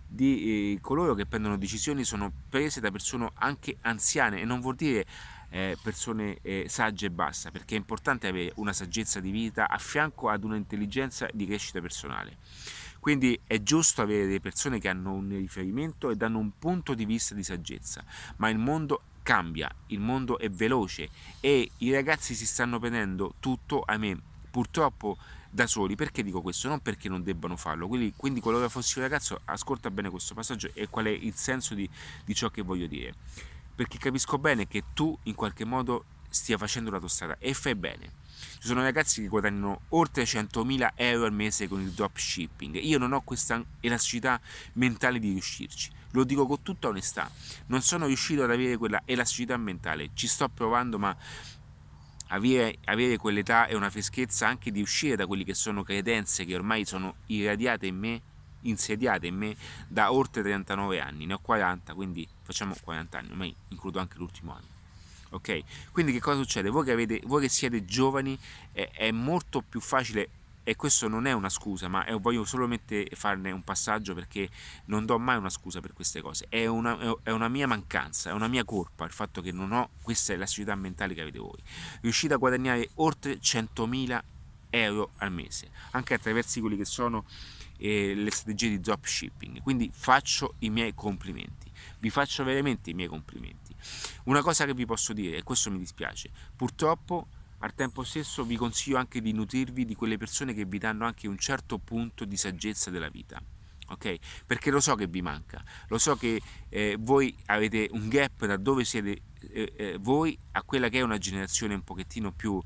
[0.07, 4.75] di eh, coloro che prendono decisioni sono prese da persone anche anziane e non vuol
[4.75, 5.07] dire
[5.51, 9.79] eh, persone eh, sagge e basta perché è importante avere una saggezza di vita a
[9.79, 12.39] fianco ad un'intelligenza di crescita personale
[12.99, 17.05] quindi è giusto avere delle persone che hanno un riferimento e danno un punto di
[17.05, 18.05] vista di saggezza
[18.37, 21.09] ma il mondo cambia, il mondo è veloce
[21.39, 24.21] e i ragazzi si stanno prendendo tutto, a me
[24.51, 25.19] purtroppo
[25.49, 25.95] da soli.
[25.95, 26.67] Perché dico questo?
[26.67, 27.87] Non perché non debbano farlo.
[27.87, 31.75] Quindi, quindi qualora fossi un ragazzo, ascolta bene questo passaggio e qual è il senso
[31.75, 31.89] di,
[32.25, 33.15] di ciò che voglio dire.
[33.73, 37.77] Perché capisco bene che tu in qualche modo stia facendo la tua strada e fai
[37.77, 38.11] bene.
[38.59, 42.75] Ci sono ragazzi che guadagnano oltre 100.000 euro al mese con il dropshipping.
[42.83, 44.41] Io non ho questa elasticità
[44.73, 46.00] mentale di riuscirci.
[46.13, 47.31] Lo dico con tutta onestà.
[47.67, 50.11] Non sono riuscito ad avere quella elasticità mentale.
[50.15, 51.17] Ci sto provando, ma
[52.29, 56.55] avere, avere quell'età e una freschezza anche di uscire da quelle che sono credenze che
[56.55, 58.23] ormai sono irradiate in me,
[58.63, 59.57] insediate in me
[59.89, 64.53] da oltre 39 anni, ne ho 40, quindi facciamo 40 anni, ormai includo anche l'ultimo
[64.53, 64.79] anno.
[65.31, 65.61] Ok?
[65.93, 66.71] Quindi che cosa succede?
[66.71, 68.37] Voi che, avete, voi che siete giovani
[68.73, 70.29] è, è molto più facile
[70.63, 74.49] e questo non è una scusa, ma voglio solamente farne un passaggio perché
[74.87, 76.47] non do mai una scusa per queste cose.
[76.49, 79.91] È una, è una, mia mancanza, è una mia colpa il fatto che non ho,
[80.03, 81.59] questa è la società mentale che avete voi.
[82.03, 84.21] Riuscite a guadagnare oltre 100.000
[84.71, 87.25] euro al mese, anche attraverso quelli che sono
[87.79, 89.63] eh, le strategie di dropshipping.
[89.63, 93.75] Quindi faccio i miei complimenti, vi faccio veramente i miei complimenti.
[94.25, 97.29] Una cosa che vi posso dire, e questo mi dispiace, purtroppo
[97.61, 101.29] al tempo stesso vi consiglio anche di nutrirvi di quelle persone che vi danno anche
[101.29, 103.41] un certo punto di saggezza della vita.
[103.89, 104.17] Ok?
[104.47, 108.57] Perché lo so che vi manca, lo so che eh, voi avete un gap da
[108.57, 112.61] dove siete eh, eh, voi a quella che è una generazione un pochettino più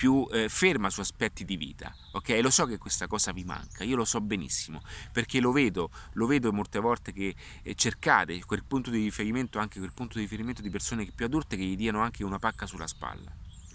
[0.00, 2.38] più eh, ferma su aspetti di vita, ok?
[2.40, 4.80] Lo so che questa cosa vi manca, io lo so benissimo,
[5.12, 9.78] perché lo vedo, lo vedo molte volte che eh, cercate quel punto di riferimento, anche
[9.78, 12.86] quel punto di riferimento di persone più adulte che gli diano anche una pacca sulla
[12.86, 13.30] spalla,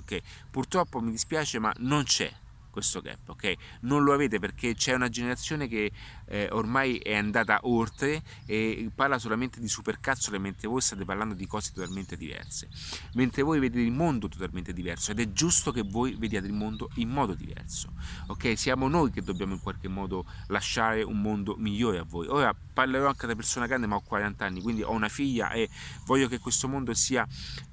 [0.06, 0.22] ok?
[0.52, 2.32] Purtroppo mi dispiace, ma non c'è
[2.76, 3.54] questo gap, ok?
[3.82, 5.94] Non lo avete perché c'è una generazione che
[6.26, 11.48] eh, ormai è andata oltre e parla solamente di supercazzole mentre voi state parlando di
[11.48, 12.68] cose totalmente diverse.
[13.14, 16.90] Mentre voi vedete il mondo totalmente diverso ed è giusto che voi vediate il mondo
[16.96, 17.94] in modo diverso,
[18.28, 18.58] ok?
[18.58, 22.28] Siamo noi che dobbiamo in qualche modo lasciare un mondo migliore a voi.
[22.28, 25.70] Ora parlerò anche da persona grande, ma ho 40 anni, quindi ho una figlia e
[26.04, 27.26] voglio che questo mondo sia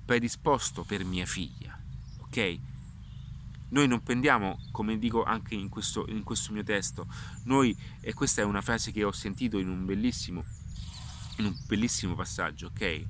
[0.05, 1.77] predisposto per mia figlia,
[2.33, 2.59] ok?
[3.69, 7.07] Noi non pendiamo, come dico anche in questo, in questo mio testo,
[7.45, 10.45] noi, e questa è una frase che ho sentito in un bellissimo,
[11.39, 13.05] in un bellissimo passaggio, ok?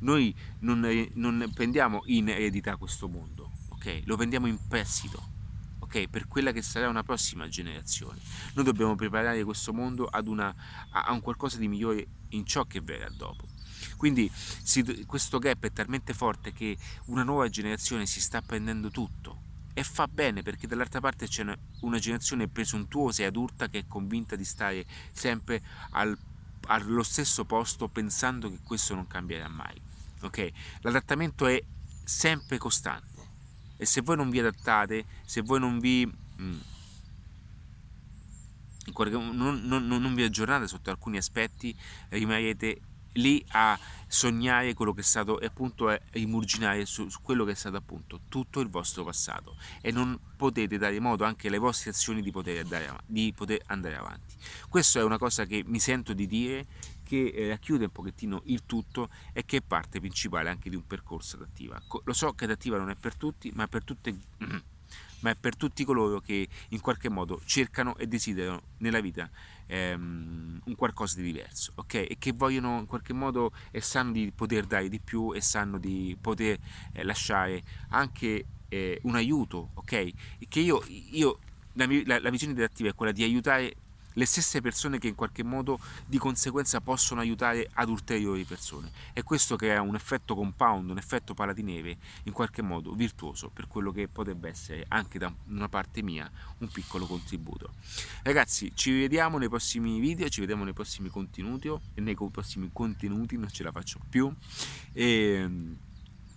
[0.00, 0.80] Noi non,
[1.14, 4.02] non pendiamo in eredità questo mondo, ok?
[4.04, 5.32] Lo prendiamo in prestito.
[5.78, 8.18] Okay, per quella che sarà una prossima generazione.
[8.54, 10.52] Noi dobbiamo preparare questo mondo ad una,
[10.90, 13.53] a un qualcosa di migliore in ciò che verrà dopo.
[13.96, 16.76] Quindi si, questo gap è talmente forte che
[17.06, 19.42] una nuova generazione si sta prendendo tutto
[19.74, 21.44] e fa bene perché dall'altra parte c'è
[21.80, 26.16] una generazione presuntuosa e adulta che è convinta di stare sempre al,
[26.66, 29.80] allo stesso posto pensando che questo non cambierà mai.
[30.22, 30.50] Ok?
[30.82, 31.62] L'adattamento è
[32.04, 33.14] sempre costante
[33.76, 36.10] e se voi non vi adattate, se voi non vi...
[36.40, 36.58] Mm,
[38.96, 41.74] non, non, non vi aggiornate sotto alcuni aspetti,
[42.10, 42.80] rimarrete
[43.14, 47.52] lì a sognare quello che è stato e appunto a rimurginare su, su, quello che
[47.52, 51.90] è stato appunto tutto il vostro passato e non potete dare modo anche alle vostre
[51.90, 54.34] azioni di poter andare, di poter andare avanti.
[54.68, 56.66] Questa è una cosa che mi sento di dire
[57.04, 60.86] che eh, racchiude un pochettino il tutto e che è parte principale anche di un
[60.86, 61.80] percorso adattiva.
[62.04, 64.14] Lo so che adattiva non è per tutti, ma per tutte
[65.24, 69.28] ma è per tutti coloro che in qualche modo cercano e desiderano nella vita
[69.66, 71.94] ehm, un qualcosa di diverso, ok?
[71.94, 75.78] E che vogliono in qualche modo e sanno di poter dare di più e sanno
[75.78, 76.58] di poter
[76.92, 79.92] eh, lasciare anche eh, un aiuto, ok?
[79.92, 80.14] E
[80.46, 81.38] che io, io
[81.72, 83.76] la, la, la visione didattiva è quella di aiutare
[84.14, 89.22] le stesse persone che in qualche modo di conseguenza possono aiutare ad ulteriori persone e
[89.22, 93.68] questo crea un effetto compound, un effetto pala di neve in qualche modo virtuoso per
[93.68, 97.72] quello che potrebbe essere anche da una parte mia un piccolo contributo.
[98.22, 103.50] Ragazzi, ci vediamo nei prossimi video, ci vediamo nei prossimi contenuti, nei prossimi contenuti, non
[103.50, 104.32] ce la faccio più.
[104.92, 105.48] E,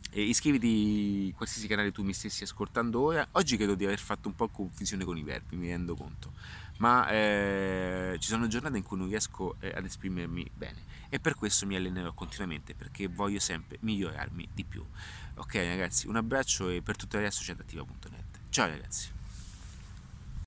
[0.09, 3.27] e iscriviti a qualsiasi canale tu mi stessi ascoltando ora.
[3.33, 6.33] Oggi credo di aver fatto un po' confusione con i verbi, mi rendo conto
[6.77, 11.35] ma eh, ci sono giornate in cui non riesco eh, ad esprimermi bene e per
[11.35, 14.85] questo mi allenerò continuamente perché voglio sempre migliorarmi di più.
[15.35, 18.39] Ok ragazzi, un abbraccio e per tutto il resto c'è adattiva.net.
[18.49, 19.16] Ciao ragazzi.